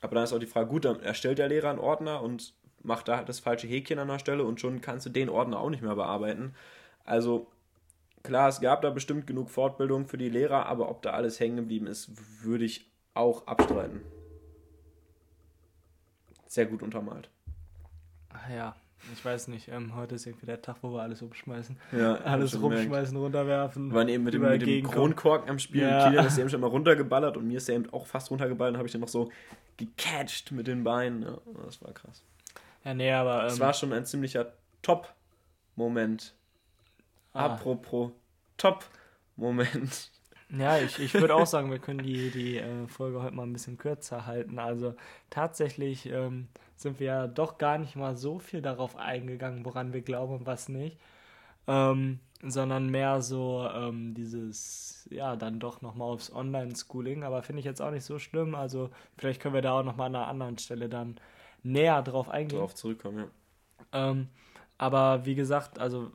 [0.00, 3.08] Aber dann ist auch die Frage, gut, dann erstellt der Lehrer einen Ordner und macht
[3.08, 5.82] da das falsche Häkchen an der Stelle und schon kannst du den Ordner auch nicht
[5.82, 6.54] mehr bearbeiten.
[7.04, 7.50] Also
[8.22, 11.56] klar, es gab da bestimmt genug Fortbildung für die Lehrer, aber ob da alles hängen
[11.56, 12.10] geblieben ist,
[12.42, 14.02] würde ich auch abstreiten.
[16.46, 17.30] Sehr gut untermalt.
[18.54, 18.76] Ja,
[19.12, 19.68] ich weiß nicht.
[19.68, 21.76] Ähm, heute ist irgendwie der Tag, wo wir alles umschmeißen.
[21.92, 23.16] Ja, alles rumschmeißen, gemerkt.
[23.16, 23.88] runterwerfen.
[23.88, 25.82] Wir waren eben mit dem, mit dem Kronkorken am Spiel.
[25.82, 26.04] Ja.
[26.04, 28.78] Kilian ist eben schon mal runtergeballert und mir ist er eben auch fast runtergeballert und
[28.78, 29.30] habe ich dann noch so
[29.76, 31.22] gecatcht mit den Beinen.
[31.22, 32.22] Ja, das war krass.
[32.84, 33.44] Ja, nee, aber.
[33.44, 34.52] Es ähm, war schon ein ziemlicher
[34.82, 36.34] Top-Moment.
[37.32, 37.46] Ah.
[37.46, 38.12] Apropos
[38.56, 40.10] Top-Moment.
[40.50, 43.52] Ja, ich, ich würde auch sagen, wir können die, die äh, Folge heute mal ein
[43.52, 44.58] bisschen kürzer halten.
[44.58, 44.94] Also
[45.30, 50.02] tatsächlich ähm, sind wir ja doch gar nicht mal so viel darauf eingegangen, woran wir
[50.02, 50.98] glauben und was nicht.
[51.66, 57.24] Ähm, sondern mehr so ähm, dieses, ja, dann doch nochmal aufs Online-Schooling.
[57.24, 58.54] Aber finde ich jetzt auch nicht so schlimm.
[58.54, 61.16] Also vielleicht können wir da auch nochmal an einer anderen Stelle dann
[61.62, 62.58] näher drauf eingehen.
[62.58, 63.30] Darauf zurückkommen,
[63.92, 64.10] ja.
[64.10, 64.28] Ähm,
[64.76, 66.10] aber wie gesagt, also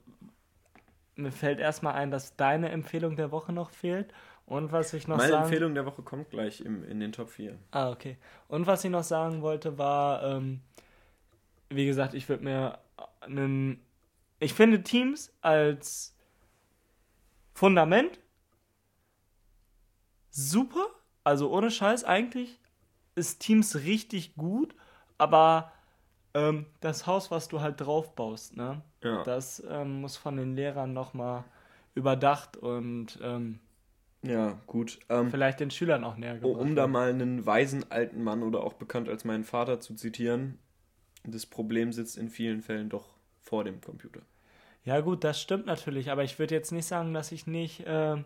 [1.15, 4.13] mir fällt erstmal ein, dass deine Empfehlung der Woche noch fehlt.
[4.49, 5.43] Und was ich noch Meine sagen...
[5.43, 7.55] Empfehlung der Woche kommt gleich im, in den Top 4.
[7.69, 8.17] Ah, okay.
[8.47, 10.61] Und was ich noch sagen wollte, war, ähm,
[11.69, 12.79] wie gesagt, ich würde mir
[13.21, 13.79] einen.
[14.39, 16.15] Ich finde Teams als
[17.53, 18.19] Fundament
[20.31, 20.87] super.
[21.23, 22.59] Also ohne Scheiß, eigentlich
[23.13, 24.73] ist Teams richtig gut,
[25.19, 25.71] aber
[26.33, 28.81] ähm, das Haus, was du halt drauf baust, ne?
[29.03, 29.23] Ja.
[29.23, 31.43] Das ähm, muss von den Lehrern nochmal
[31.93, 33.59] überdacht und ähm,
[34.21, 34.99] ja, gut.
[35.09, 36.61] Ähm, vielleicht den Schülern auch näher gebracht.
[36.61, 40.59] Um da mal einen weisen alten Mann oder auch bekannt als meinen Vater zu zitieren,
[41.23, 44.21] das Problem sitzt in vielen Fällen doch vor dem Computer.
[44.83, 48.25] Ja, gut, das stimmt natürlich, aber ich würde jetzt nicht sagen, dass ich nicht ähm,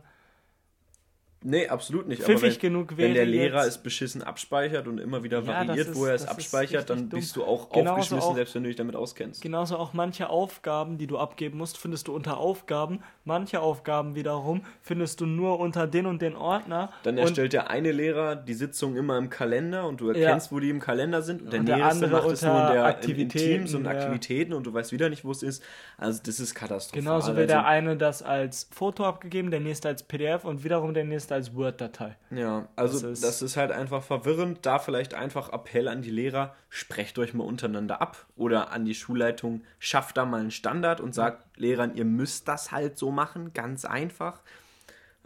[1.44, 2.22] Nee, absolut nicht.
[2.22, 5.48] Pfiffig aber wenn, genug wäre wenn der Lehrer es beschissen abspeichert und immer wieder ja,
[5.48, 7.20] variiert, ist, wo er es abspeichert, dann dumm.
[7.20, 9.42] bist du auch genauso aufgeschmissen, auch, selbst wenn du dich damit auskennst.
[9.42, 13.02] Genauso auch manche Aufgaben, die du abgeben musst, findest du unter Aufgaben.
[13.26, 16.92] Manche Aufgaben wiederum findest du nur unter den und den Ordner.
[17.04, 20.56] Dann erstellt der eine Lehrer die Sitzung immer im Kalender und du erkennst, ja.
[20.56, 21.42] wo die im Kalender sind.
[21.42, 23.92] Und der, und der nächste macht es nur in, der, in, in Teams und ja.
[23.92, 25.64] Aktivitäten und du weißt wieder nicht, wo es ist.
[25.98, 27.04] Also das ist katastrophal.
[27.04, 30.94] Genauso will also, der eine das als Foto abgegeben, der nächste als PDF und wiederum
[30.94, 32.16] der nächste als Word-Datei.
[32.32, 34.60] Ja, also das ist, das ist, halt einfach verwirrend.
[34.66, 38.26] Da vielleicht einfach Appell an die Lehrer, sprecht euch mal untereinander ab.
[38.36, 41.46] Oder an die Schulleitung, schafft da mal einen Standard und sagt.
[41.58, 44.42] Lehrern, ihr müsst das halt so machen, ganz einfach.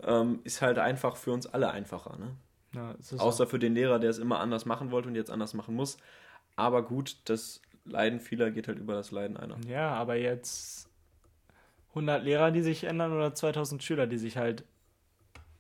[0.04, 2.18] Ähm, ist halt einfach für uns alle einfacher.
[2.18, 2.36] Ne?
[2.74, 3.50] Ja, Außer auch.
[3.50, 5.98] für den Lehrer, der es immer anders machen wollte und jetzt anders machen muss.
[6.56, 9.58] Aber gut, das Leiden vieler geht halt über das Leiden einer.
[9.68, 10.90] Ja, aber jetzt
[11.90, 14.64] 100 Lehrer, die sich ändern oder 2000 Schüler, die sich halt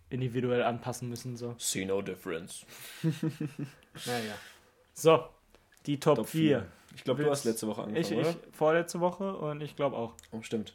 [0.09, 1.37] individuell anpassen müssen.
[1.37, 1.55] So.
[1.57, 2.65] See no difference.
[3.03, 4.33] naja.
[4.93, 5.25] So,
[5.85, 6.59] die Top, Top 4.
[6.59, 6.67] 4.
[6.95, 8.29] Ich glaube, du hast letzte Woche angefangen, ich, oder?
[8.31, 10.15] Ich, vorletzte Woche und ich glaube auch.
[10.31, 10.73] Oh, stimmt.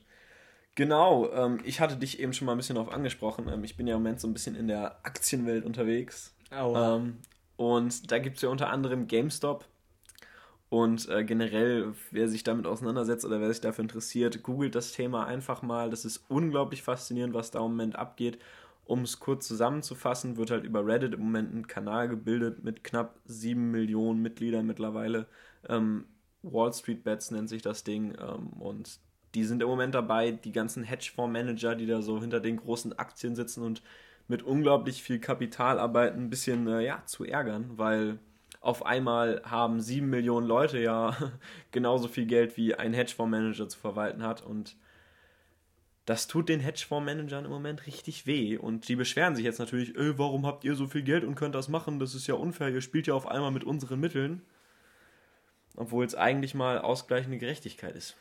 [0.74, 3.48] Genau, ähm, ich hatte dich eben schon mal ein bisschen darauf angesprochen.
[3.48, 6.34] Ähm, ich bin ja im Moment so ein bisschen in der Aktienwelt unterwegs.
[6.50, 6.74] Oh.
[6.76, 7.18] Ähm,
[7.56, 9.66] und da gibt es ja unter anderem GameStop.
[10.70, 15.26] Und äh, generell, wer sich damit auseinandersetzt oder wer sich dafür interessiert, googelt das Thema
[15.26, 15.90] einfach mal.
[15.90, 18.38] Das ist unglaublich faszinierend, was da im Moment abgeht.
[18.93, 23.18] Um es kurz zusammenzufassen, wird halt über Reddit im Moment ein Kanal gebildet mit knapp
[23.24, 25.28] 7 Millionen Mitgliedern mittlerweile.
[25.66, 26.05] Ähm,
[26.43, 28.14] Wall Street Bets nennt sich das Ding.
[28.20, 29.01] Ähm, und
[29.34, 33.34] die sind im Moment dabei, die ganzen Hedgefondsmanager, die da so hinter den großen Aktien
[33.34, 33.82] sitzen und
[34.28, 38.18] mit unglaublich viel Kapital arbeiten, ein bisschen äh, ja, zu ärgern, weil
[38.61, 41.16] auf einmal haben 7 Millionen Leute ja
[41.70, 44.76] genauso viel Geld wie ein Hedgefondsmanager zu verwalten hat und
[46.05, 48.57] das tut den Hedgefondsmanagern im Moment richtig weh.
[48.57, 51.55] Und die beschweren sich jetzt natürlich, ey, warum habt ihr so viel Geld und könnt
[51.55, 52.00] das machen?
[52.00, 54.42] Das ist ja unfair, ihr spielt ja auf einmal mit unseren Mitteln.
[55.76, 58.16] Obwohl es eigentlich mal ausgleichende Gerechtigkeit ist.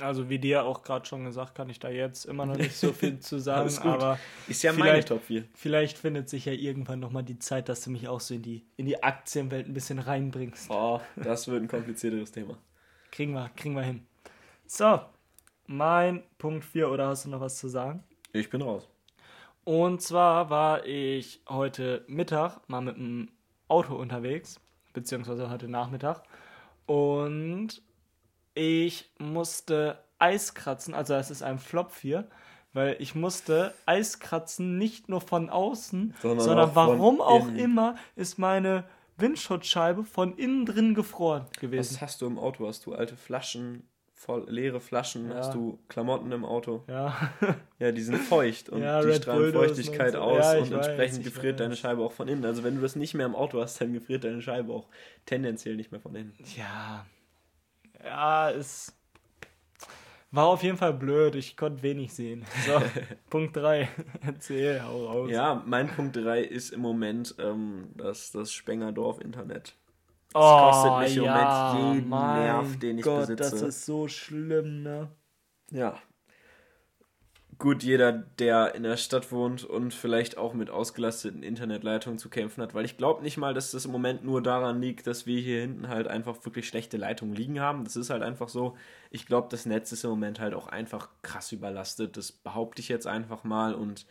[0.00, 2.92] Also wie dir auch gerade schon gesagt, kann ich da jetzt immer noch nicht so
[2.92, 5.44] viel zu sagen, aber ist ja meine Top 4.
[5.54, 8.64] Vielleicht findet sich ja irgendwann nochmal die Zeit, dass du mich auch so in die,
[8.76, 10.70] in die Aktienwelt ein bisschen reinbringst.
[10.70, 12.56] Oh, das wird ein komplizierteres Thema.
[13.10, 14.06] Kriegen wir, kriegen wir hin.
[14.66, 15.00] So,
[15.68, 18.02] mein Punkt 4, oder hast du noch was zu sagen?
[18.32, 18.88] Ich bin raus.
[19.64, 23.28] Und zwar war ich heute Mittag mal mit dem
[23.68, 24.60] Auto unterwegs,
[24.94, 26.22] beziehungsweise heute Nachmittag.
[26.86, 27.82] Und
[28.54, 32.26] ich musste Eis kratzen, also es ist ein Flop 4,
[32.72, 37.96] weil ich musste Eis kratzen, nicht nur von außen, sondern, sondern auch warum auch immer
[38.16, 38.84] ist meine
[39.18, 41.94] Windschutzscheibe von innen drin gefroren gewesen.
[41.94, 42.66] Was hast du im Auto?
[42.66, 43.86] Hast du alte Flaschen
[44.18, 45.36] voll leere Flaschen, Ja.
[45.36, 46.82] hast du Klamotten im Auto.
[46.88, 47.32] Ja.
[47.78, 50.18] Ja, die sind feucht und Ja, die Red strahlen Bull-Dosen Feuchtigkeit so.
[50.18, 51.58] aus Ja, und weiß, entsprechend gefriert weiß.
[51.64, 52.44] deine Scheibe auch von innen.
[52.44, 54.88] Also wenn du das nicht mehr im Auto hast, dann gefriert deine Scheibe auch
[55.26, 56.34] tendenziell nicht mehr von innen.
[56.56, 57.06] Ja.
[58.04, 58.94] Ja, es
[60.30, 61.34] war auf jeden Fall blöd.
[61.36, 62.44] Ich konnte wenig sehen.
[62.66, 62.82] So,
[63.30, 63.88] Punkt 3.
[64.26, 65.30] Erzähl, hau raus.
[65.30, 69.74] Ja, mein Punkt 3 ist im Moment ähm, das, das Spengerdorf-Internet.
[70.38, 73.50] Oh, kostet mich im ja, Moment jeden mein Nerv, den ich Gott, besitze.
[73.50, 75.08] das ist so schlimm, ne?
[75.70, 75.98] Ja.
[77.58, 82.62] Gut, jeder, der in der Stadt wohnt und vielleicht auch mit ausgelasteten Internetleitungen zu kämpfen
[82.62, 85.40] hat, weil ich glaube nicht mal, dass das im Moment nur daran liegt, dass wir
[85.40, 87.82] hier hinten halt einfach wirklich schlechte Leitungen liegen haben.
[87.82, 88.76] Das ist halt einfach so.
[89.10, 92.16] Ich glaube, das Netz ist im Moment halt auch einfach krass überlastet.
[92.16, 94.06] Das behaupte ich jetzt einfach mal und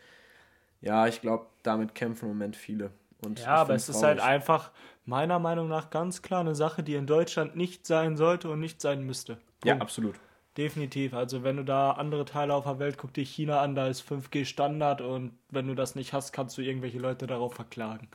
[0.82, 2.92] ja, ich glaube, damit kämpfen im Moment viele.
[3.26, 4.72] Und Ja, aber es ist halt einfach
[5.08, 8.82] meiner Meinung nach ganz klar eine Sache, die in Deutschland nicht sein sollte und nicht
[8.82, 9.38] sein müsste.
[9.64, 9.82] Ja, Punkt.
[9.82, 10.16] absolut.
[10.58, 11.14] Definitiv.
[11.14, 14.02] Also wenn du da andere Teile auf der Welt, guck dir China an, da ist
[14.02, 18.08] 5G Standard und wenn du das nicht hast, kannst du irgendwelche Leute darauf verklagen.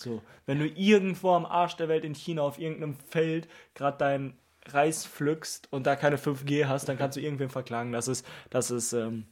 [0.00, 4.36] So, wenn du irgendwo am Arsch der Welt in China auf irgendeinem Feld gerade deinen
[4.66, 7.92] Reis pflückst und da keine 5G hast, dann kannst du irgendwen verklagen.
[7.92, 9.26] Das ist, das ist, ähm,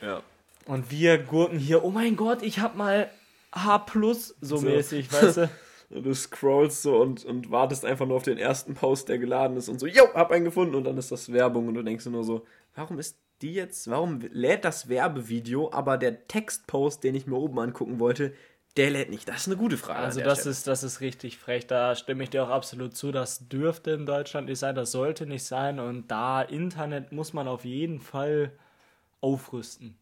[0.00, 0.22] Ja.
[0.66, 3.10] und wir Gurken hier, oh mein Gott, ich hab mal
[3.52, 4.66] H plus so, So.
[4.66, 5.50] mäßig, weißt du?
[5.90, 9.56] Und Du scrollst so und, und wartest einfach nur auf den ersten Post, der geladen
[9.56, 12.06] ist und so, yo, hab einen gefunden und dann ist das Werbung und du denkst
[12.06, 17.26] nur so, warum ist die jetzt, warum lädt das Werbevideo, aber der Textpost, den ich
[17.26, 18.34] mir oben angucken wollte,
[18.76, 19.28] der lädt nicht.
[19.28, 19.98] Das ist eine gute Frage.
[19.98, 20.52] Also das Stelle.
[20.52, 21.66] ist, das ist richtig frech.
[21.66, 23.10] Da stimme ich dir auch absolut zu.
[23.10, 25.80] Das dürfte in Deutschland nicht sein, das sollte nicht sein.
[25.80, 28.52] Und da Internet muss man auf jeden Fall
[29.20, 29.98] aufrüsten.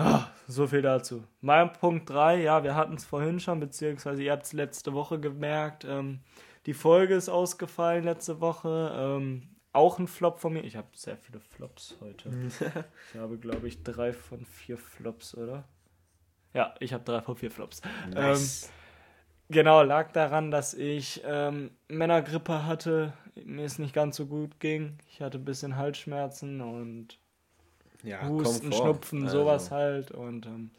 [0.00, 0.06] Ja.
[0.06, 1.24] Ah, so viel dazu.
[1.42, 5.20] Mein Punkt 3, ja, wir hatten es vorhin schon, beziehungsweise ihr habt es letzte Woche
[5.20, 5.84] gemerkt.
[5.84, 6.20] Ähm,
[6.66, 8.92] die Folge ist ausgefallen letzte Woche.
[8.94, 9.42] Ähm,
[9.72, 10.64] auch ein Flop von mir.
[10.64, 12.30] Ich habe sehr viele Flops heute.
[13.12, 15.64] ich habe, glaube ich, drei von vier Flops, oder?
[16.54, 17.82] Ja, ich habe drei von vier Flops.
[18.10, 18.72] Nice.
[19.50, 23.12] Genau, lag daran, dass ich ähm, Männergrippe hatte,
[23.44, 24.98] mir es nicht ganz so gut ging.
[25.08, 27.19] Ich hatte ein bisschen Halsschmerzen und
[28.02, 28.72] ja, Husten.
[28.72, 30.10] Schnupfen, Also, sowas halt.
[30.10, 30.70] Und ähm,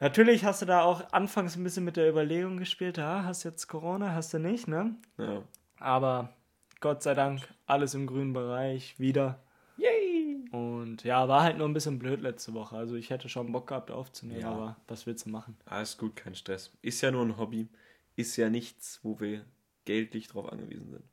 [0.00, 3.66] natürlich hast du da auch anfangs ein bisschen mit der Überlegung gespielt, ja, hast jetzt
[3.68, 4.94] Corona, hast du nicht, ne?
[5.18, 5.42] Ja.
[5.78, 6.32] Aber
[6.80, 9.40] Gott sei Dank alles im grünen Bereich wieder.
[9.76, 10.44] Yay!
[10.50, 12.76] Und ja, war halt nur ein bisschen blöd letzte Woche.
[12.76, 14.50] Also ich hätte schon Bock gehabt aufzunehmen, Ja.
[14.50, 15.56] aber was willst du machen?
[15.64, 16.70] Alles gut, kein Stress.
[16.82, 17.68] Ist ja nur ein Hobby.
[18.16, 19.44] Ist ja nichts, wo wir
[19.86, 21.04] geldlich drauf angewiesen sind.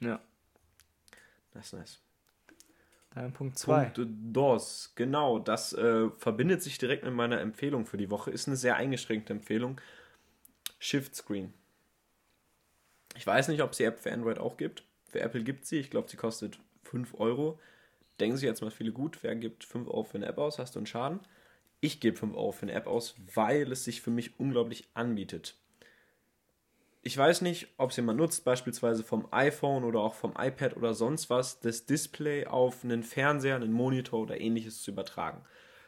[0.00, 0.20] Ja.
[1.52, 2.00] Das ist nice.
[3.34, 3.84] Punkt 2.
[3.86, 8.30] Punkt DOS, genau, das äh, verbindet sich direkt mit meiner Empfehlung für die Woche.
[8.30, 9.80] Ist eine sehr eingeschränkte Empfehlung.
[10.78, 11.52] Shift Screen.
[13.16, 14.84] Ich weiß nicht, ob es die App für Android auch gibt.
[15.08, 15.78] Für Apple gibt sie.
[15.78, 17.58] Ich glaube, sie kostet 5 Euro.
[18.20, 19.18] Denken sich jetzt mal viele gut.
[19.22, 20.58] Wer gibt 5 Euro für eine App aus?
[20.58, 21.20] Hast du einen Schaden?
[21.80, 25.57] Ich gebe 5 Euro für eine App aus, weil es sich für mich unglaublich anbietet.
[27.08, 30.92] Ich weiß nicht, ob es jemand nutzt, beispielsweise vom iPhone oder auch vom iPad oder
[30.92, 35.40] sonst was, das Display auf einen Fernseher, einen Monitor oder ähnliches zu übertragen.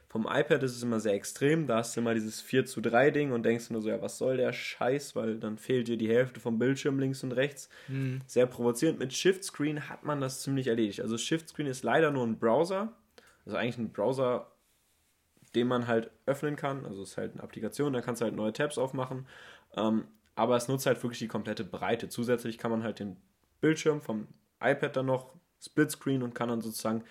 [0.09, 3.11] Vom iPad ist es immer sehr extrem, da hast du immer dieses 4 zu 3
[3.11, 6.09] Ding und denkst nur so, ja, was soll der Scheiß, weil dann fehlt dir die
[6.09, 7.69] Hälfte vom Bildschirm links und rechts.
[8.27, 8.99] Sehr provozierend.
[8.99, 11.03] Mit Shift Screen hat man das ziemlich erledigt.
[11.03, 12.95] Also Shift Screen ist leider nur ein Browser,
[13.45, 14.51] also eigentlich ein Browser,
[15.55, 16.87] den man halt öffnen kann.
[16.87, 19.27] Also es ist halt eine Applikation, da kannst du halt neue Tabs aufmachen.
[19.77, 22.09] Ähm, aber es nutzt halt wirklich die komplette Breite.
[22.09, 23.17] Zusätzlich kann man halt den
[23.61, 24.29] Bildschirm vom
[24.61, 27.05] iPad dann noch Splitscreen und kann dann sozusagen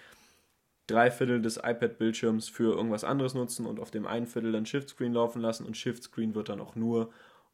[0.88, 4.90] drei Viertel des iPad-Bildschirms für irgendwas anderes nutzen und auf dem einen Viertel dann Shift
[4.90, 7.12] Screen laufen lassen und Shift Screen wird dann auch nur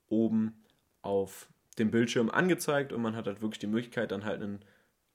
[0.07, 0.63] oben
[1.01, 4.59] auf dem Bildschirm angezeigt und man hat halt wirklich die Möglichkeit dann halt ein,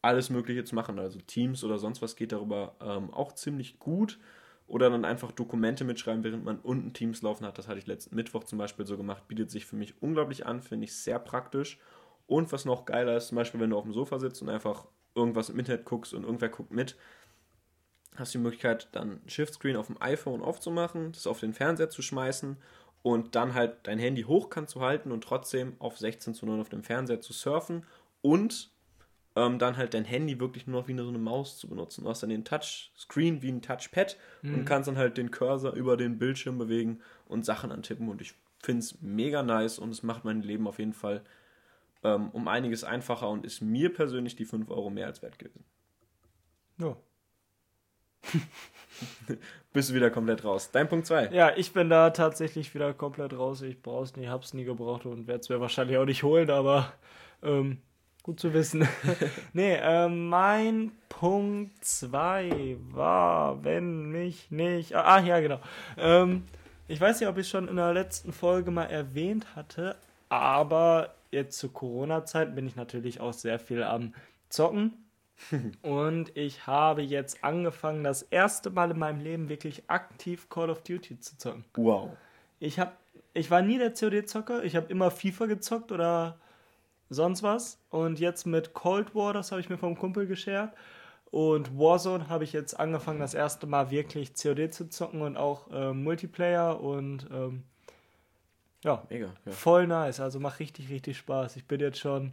[0.03, 0.99] alles Mögliche zu machen.
[0.99, 4.19] Also Teams oder sonst was geht darüber ähm, auch ziemlich gut.
[4.71, 7.59] Oder dann einfach Dokumente mitschreiben, während man unten Teams laufen hat.
[7.59, 9.27] Das hatte ich letzten Mittwoch zum Beispiel so gemacht.
[9.27, 11.81] Bietet sich für mich unglaublich an, finde ich sehr praktisch.
[12.29, 14.87] Und was noch geiler ist, zum Beispiel, wenn du auf dem Sofa sitzt und einfach
[15.17, 16.95] irgendwas im Internet guckst und irgendwer guckt mit,
[18.15, 22.01] hast du die Möglichkeit, dann Shift-Screen auf dem iPhone aufzumachen, das auf den Fernseher zu
[22.01, 22.57] schmeißen
[23.03, 26.69] und dann halt dein Handy hochkant zu halten und trotzdem auf 16 zu 9 auf
[26.69, 27.85] dem Fernseher zu surfen
[28.23, 28.71] und
[29.37, 32.05] ähm, dann halt dein Handy wirklich nur noch wie so eine Maus zu benutzen.
[32.05, 35.97] Du hast dann den Touchscreen wie ein Touchpad und kannst dann halt den Cursor über
[35.97, 40.25] den Bildschirm bewegen und Sachen antippen und ich finde es mega nice und es macht
[40.25, 41.23] mein Leben auf jeden Fall
[42.03, 45.65] ähm, um einiges einfacher und ist mir persönlich die 5 Euro mehr als wert gewesen.
[46.79, 46.97] Ja.
[49.73, 50.71] Bist du wieder komplett raus.
[50.73, 51.31] Dein Punkt 2.
[51.33, 53.63] Ja, ich bin da tatsächlich wieder komplett raus.
[53.63, 56.93] Ich brauch's nie, hab's nie gebraucht und werde es mir wahrscheinlich auch nicht holen, aber
[57.43, 57.79] ähm,
[58.23, 58.87] Gut zu wissen.
[59.53, 64.95] nee, äh, mein Punkt 2 war, wenn mich nicht.
[64.95, 65.61] Ah, ja, genau.
[65.97, 66.45] Ähm,
[66.87, 69.97] ich weiß nicht, ob ich schon in der letzten Folge mal erwähnt hatte,
[70.29, 74.15] aber jetzt zur Corona-Zeit bin ich natürlich auch sehr viel am
[74.49, 74.93] Zocken.
[75.83, 80.83] Und ich habe jetzt angefangen, das erste Mal in meinem Leben wirklich aktiv Call of
[80.83, 81.65] Duty zu zocken.
[81.75, 82.11] Wow.
[82.59, 82.93] Ich habe,
[83.33, 84.65] ich war nie der COD-Zocker.
[84.65, 86.39] Ich habe immer FIFA gezockt oder
[87.11, 87.79] sonst was.
[87.91, 90.73] Und jetzt mit Cold War, das habe ich mir vom Kumpel geschert.
[91.31, 95.71] Und Warzone habe ich jetzt angefangen, das erste Mal wirklich COD zu zocken und auch
[95.71, 97.63] äh, Multiplayer und ähm,
[98.83, 99.27] ja, Mega.
[99.45, 99.53] Ja.
[99.53, 100.21] voll nice.
[100.21, 101.57] Also macht richtig, richtig Spaß.
[101.57, 102.33] Ich bin jetzt schon,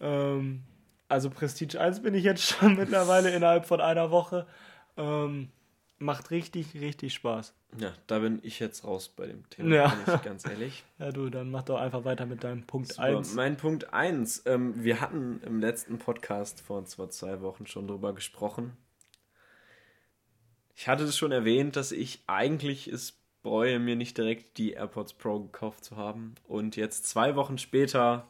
[0.00, 0.64] ähm,
[1.08, 4.46] also Prestige 1 bin ich jetzt schon mittlerweile innerhalb von einer Woche.
[4.96, 5.50] Ähm,
[5.98, 7.54] macht richtig, richtig Spaß.
[7.78, 9.88] ja, da bin ich jetzt raus bei dem Thema, Ja.
[9.88, 10.84] bin ich ganz ehrlich.
[10.98, 13.02] Ja, du, dann mach doch einfach weiter mit deinem Punkt Super.
[13.18, 13.34] 1.
[13.34, 14.42] Mein Punkt 1.
[14.46, 18.76] Ähm, wir hatten im letzten Podcast vor zwei, zwei Wochen schon drüber gesprochen.
[20.74, 25.14] Ich hatte es schon erwähnt, dass ich eigentlich es bereue, mir nicht direkt die AirPods
[25.14, 26.34] Pro gekauft zu haben.
[26.46, 28.26] Und jetzt zwei Wochen später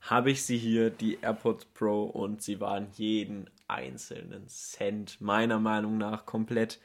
[0.00, 5.98] habe ich sie hier, die AirPods Pro, und sie waren jeden einzelnen Cent meiner Meinung
[5.98, 6.80] nach komplett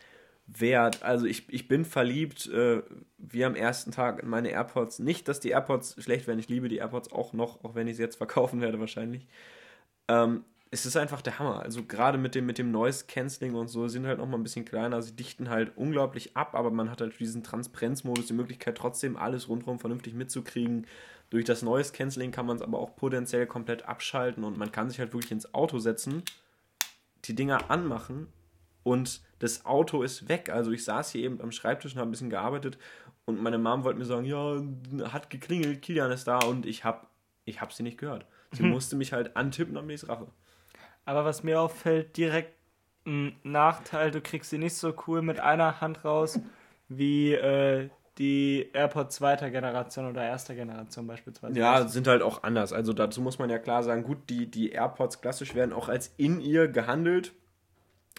[0.48, 1.04] wert.
[1.04, 2.84] Also ich, ich bin verliebt, äh,
[3.18, 5.00] wie am ersten Tag in meine AirPods.
[5.00, 7.98] Nicht, dass die AirPods schlecht wären, ich liebe die AirPods auch noch, auch wenn ich
[7.98, 9.28] sie jetzt verkaufen werde wahrscheinlich.
[10.08, 11.62] Ähm, es ist einfach der Hammer.
[11.62, 14.44] Also gerade mit dem, mit dem Noise Cancelling und so sind halt noch mal ein
[14.44, 15.02] bisschen kleiner.
[15.02, 19.48] Sie dichten halt unglaublich ab, aber man hat halt diesen Transparenzmodus, die Möglichkeit trotzdem alles
[19.48, 20.86] rundherum vernünftig mitzukriegen.
[21.30, 24.90] Durch das Noise Cancelling kann man es aber auch potenziell komplett abschalten und man kann
[24.90, 26.24] sich halt wirklich ins Auto setzen,
[27.26, 28.28] die Dinger anmachen
[28.86, 30.50] und das Auto ist weg.
[30.50, 32.78] Also ich saß hier eben am Schreibtisch und habe ein bisschen gearbeitet
[33.26, 37.08] und meine Mom wollte mir sagen, ja, hat geklingelt, Kilian ist da und ich habe
[37.46, 38.26] ich hab sie nicht gehört.
[38.52, 40.28] Sie musste mich halt antippen, damit ich es rache.
[41.04, 42.54] Aber was mir auffällt, direkt
[43.06, 46.40] ein Nachteil, du kriegst sie nicht so cool mit einer Hand raus
[46.88, 51.60] wie äh, die AirPods zweiter Generation oder erster Generation beispielsweise.
[51.60, 52.72] Ja, sind halt auch anders.
[52.72, 56.14] Also dazu muss man ja klar sagen, gut, die, die AirPods klassisch werden auch als
[56.18, 57.34] In-Ear gehandelt.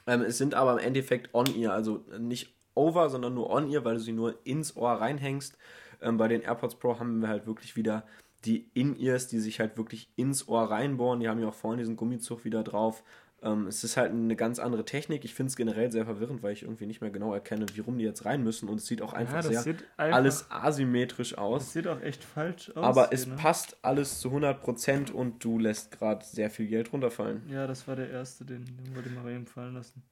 [0.06, 4.00] Ähm, es sind aber im Endeffekt On-Ear, also nicht over, sondern nur On-Ear, weil du
[4.00, 5.56] sie nur ins Ohr reinhängst.
[6.00, 8.04] Ähm, bei den AirPods Pro haben wir halt wirklich wieder
[8.44, 11.20] die In-Ears, die sich halt wirklich ins Ohr reinbohren.
[11.20, 13.02] Die haben ja auch vorne diesen Gummizug wieder drauf.
[13.42, 15.24] Ähm, es ist halt eine ganz andere Technik.
[15.24, 17.98] Ich finde es generell sehr verwirrend, weil ich irgendwie nicht mehr genau erkenne, wie rum
[17.98, 18.68] die jetzt rein müssen.
[18.68, 21.64] Und es sieht auch einfach das sehr einfach- alles asymmetrisch aus.
[21.64, 22.82] Das sieht auch echt falsch aus.
[22.82, 23.36] Aber es ne?
[23.36, 27.42] passt alles zu 100% und du lässt gerade sehr viel Geld runterfallen.
[27.50, 30.02] Ja, das war der erste, den, den wollte ich mal eben fallen lassen.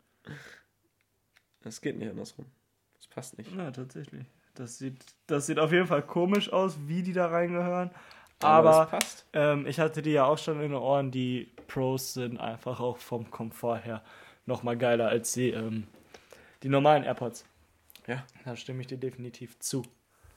[1.65, 2.45] Es geht nicht andersrum.
[2.99, 3.55] Es passt nicht.
[3.57, 4.27] Ja, tatsächlich.
[4.55, 7.91] Das sieht, das sieht auf jeden Fall komisch aus, wie die da reingehören.
[8.41, 9.27] Aber Aber, es passt.
[9.33, 11.11] ähm, ich hatte die ja auch schon in den Ohren.
[11.11, 14.01] Die Pros sind einfach auch vom Komfort her
[14.47, 15.89] nochmal geiler als die, ähm,
[16.63, 17.45] die normalen AirPods.
[18.07, 18.23] Ja.
[18.45, 19.83] Da stimme ich dir definitiv zu.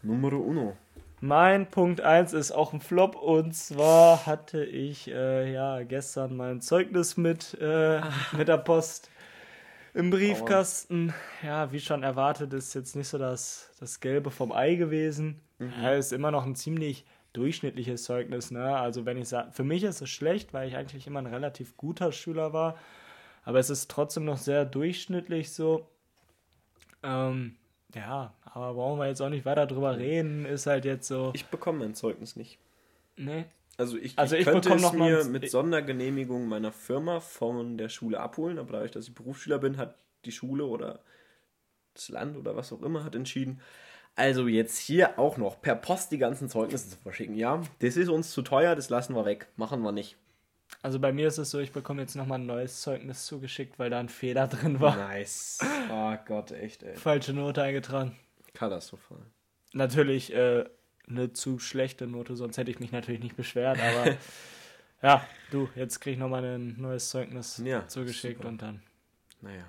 [0.01, 0.75] Numero uno.
[1.19, 6.59] Mein Punkt 1 ist auch ein Flop und zwar hatte ich äh, ja gestern mein
[6.59, 8.01] Zeugnis mit, äh,
[8.35, 9.11] mit der Post
[9.93, 11.13] im Briefkasten.
[11.43, 15.39] Ja, wie schon erwartet, ist jetzt nicht so das, das Gelbe vom Ei gewesen.
[15.59, 17.05] Ja, ist immer noch ein ziemlich
[17.37, 18.51] durchschnittliches Zeugnis.
[18.51, 18.75] Ne?
[18.75, 21.77] Also wenn ich sage, für mich ist es schlecht, weil ich eigentlich immer ein relativ
[21.77, 22.77] guter Schüler war.
[23.43, 25.87] Aber es ist trotzdem noch sehr durchschnittlich so.
[27.03, 27.55] Ähm,
[27.95, 30.45] ja, aber brauchen wir jetzt auch nicht weiter drüber reden.
[30.45, 31.31] Ist halt jetzt so.
[31.33, 32.59] Ich bekomme mein Zeugnis nicht.
[33.15, 33.45] Nee.
[33.77, 38.19] Also ich, Also ich ich könnte es mir mit Sondergenehmigung meiner Firma von der Schule
[38.19, 40.99] abholen, aber dadurch, dass ich Berufsschüler bin, hat die Schule oder
[41.93, 43.61] das Land oder was auch immer hat entschieden,
[44.17, 47.35] also jetzt hier auch noch per Post die ganzen Zeugnisse zu verschicken.
[47.35, 49.47] Ja, das ist uns zu teuer, das lassen wir weg.
[49.55, 50.17] Machen wir nicht.
[50.81, 53.89] Also bei mir ist es so, ich bekomme jetzt nochmal ein neues Zeugnis zugeschickt, weil
[53.89, 54.95] da ein Fehler drin war.
[54.97, 55.59] Nice.
[55.89, 56.95] Oh Gott, echt, ey.
[56.97, 58.17] Falsche Note eingetragen.
[58.53, 59.19] Katastrophal.
[59.71, 60.65] Natürlich äh,
[61.07, 64.17] eine zu schlechte Note, sonst hätte ich mich natürlich nicht beschwert, aber
[65.01, 68.49] ja, du, jetzt krieg ich nochmal ein neues Zeugnis Ja, zugeschickt super.
[68.49, 68.81] und dann.
[69.41, 69.63] Naja,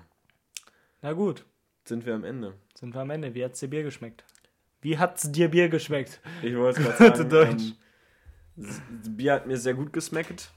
[1.01, 1.45] Na gut,
[1.85, 2.53] sind wir am Ende.
[2.73, 3.33] sind wir am Ende.
[3.33, 4.25] Wie hat's dir Bier geschmeckt?
[4.81, 6.21] Wie hat's dir Bier geschmeckt?
[6.41, 7.29] Ich wollte es gerade sagen.
[7.29, 7.63] Deutsch.
[7.63, 7.75] Ähm,
[8.55, 8.81] das
[9.15, 10.51] Bier hat mir sehr gut geschmeckt.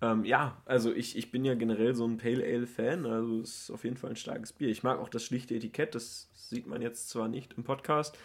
[0.00, 3.62] Ähm, ja, also ich, ich bin ja generell so ein Pale Ale Fan, also es
[3.62, 4.68] ist auf jeden Fall ein starkes Bier.
[4.68, 8.16] Ich mag auch das schlichte Etikett, das sieht man jetzt zwar nicht im Podcast,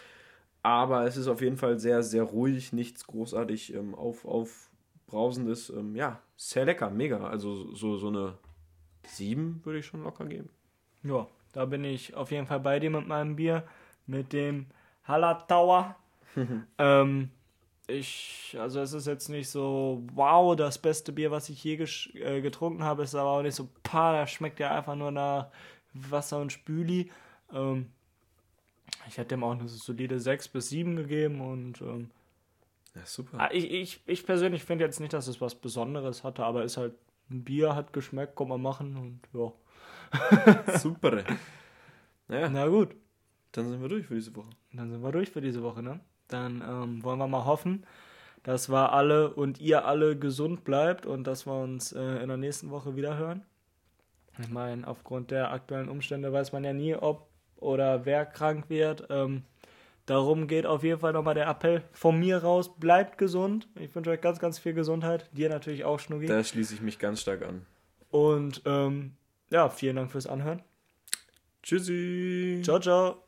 [0.62, 5.70] aber es ist auf jeden Fall sehr, sehr ruhig, nichts großartig ähm, auf, aufbrausendes.
[5.70, 7.26] Ähm, ja, sehr lecker, mega.
[7.26, 8.38] Also so, so eine
[9.06, 10.50] 7 würde ich schon locker geben.
[11.02, 13.64] Ja, da bin ich auf jeden Fall bei dir mit meinem Bier,
[14.06, 14.66] mit dem
[15.06, 15.96] Hallertauer.
[16.78, 17.30] ähm,
[17.86, 22.40] ich, also es ist jetzt nicht so, wow, das beste Bier, was ich je äh,
[22.40, 25.48] getrunken habe, ist aber auch nicht so, pa, das schmeckt ja einfach nur nach
[25.92, 27.10] Wasser und Spüli.
[27.52, 27.90] Ähm,
[29.06, 32.10] ich hätte dem auch eine solide 6 bis 7 gegeben und ähm,
[32.94, 33.38] ja, super.
[33.40, 36.76] Ah, ich, ich, ich persönlich finde jetzt nicht, dass es was Besonderes hatte, aber ist
[36.76, 36.94] halt
[37.30, 40.78] ein Bier, hat geschmeckt, kann man machen und ja.
[40.78, 41.24] super.
[42.26, 42.48] Naja.
[42.48, 42.96] Na gut.
[43.52, 44.48] Dann sind wir durch für diese Woche.
[44.74, 46.00] Dann sind wir durch für diese Woche, ne?
[46.28, 47.84] Dann ähm, wollen wir mal hoffen,
[48.42, 52.36] dass wir alle und ihr alle gesund bleibt und dass wir uns äh, in der
[52.36, 53.42] nächsten Woche wieder hören.
[54.40, 59.06] Ich meine, aufgrund der aktuellen Umstände weiß man ja nie, ob oder wer krank wird.
[59.10, 59.44] Ähm,
[60.06, 62.76] darum geht auf jeden Fall nochmal der Appell von mir raus.
[62.76, 63.68] Bleibt gesund.
[63.78, 65.30] Ich wünsche euch ganz, ganz viel Gesundheit.
[65.32, 66.26] Dir natürlich auch, Schnuggi.
[66.26, 67.64] Da schließe ich mich ganz stark an.
[68.10, 69.12] Und ähm,
[69.50, 70.62] ja, vielen Dank fürs Anhören.
[71.62, 72.60] Tschüssi.
[72.62, 73.23] Ciao, ciao.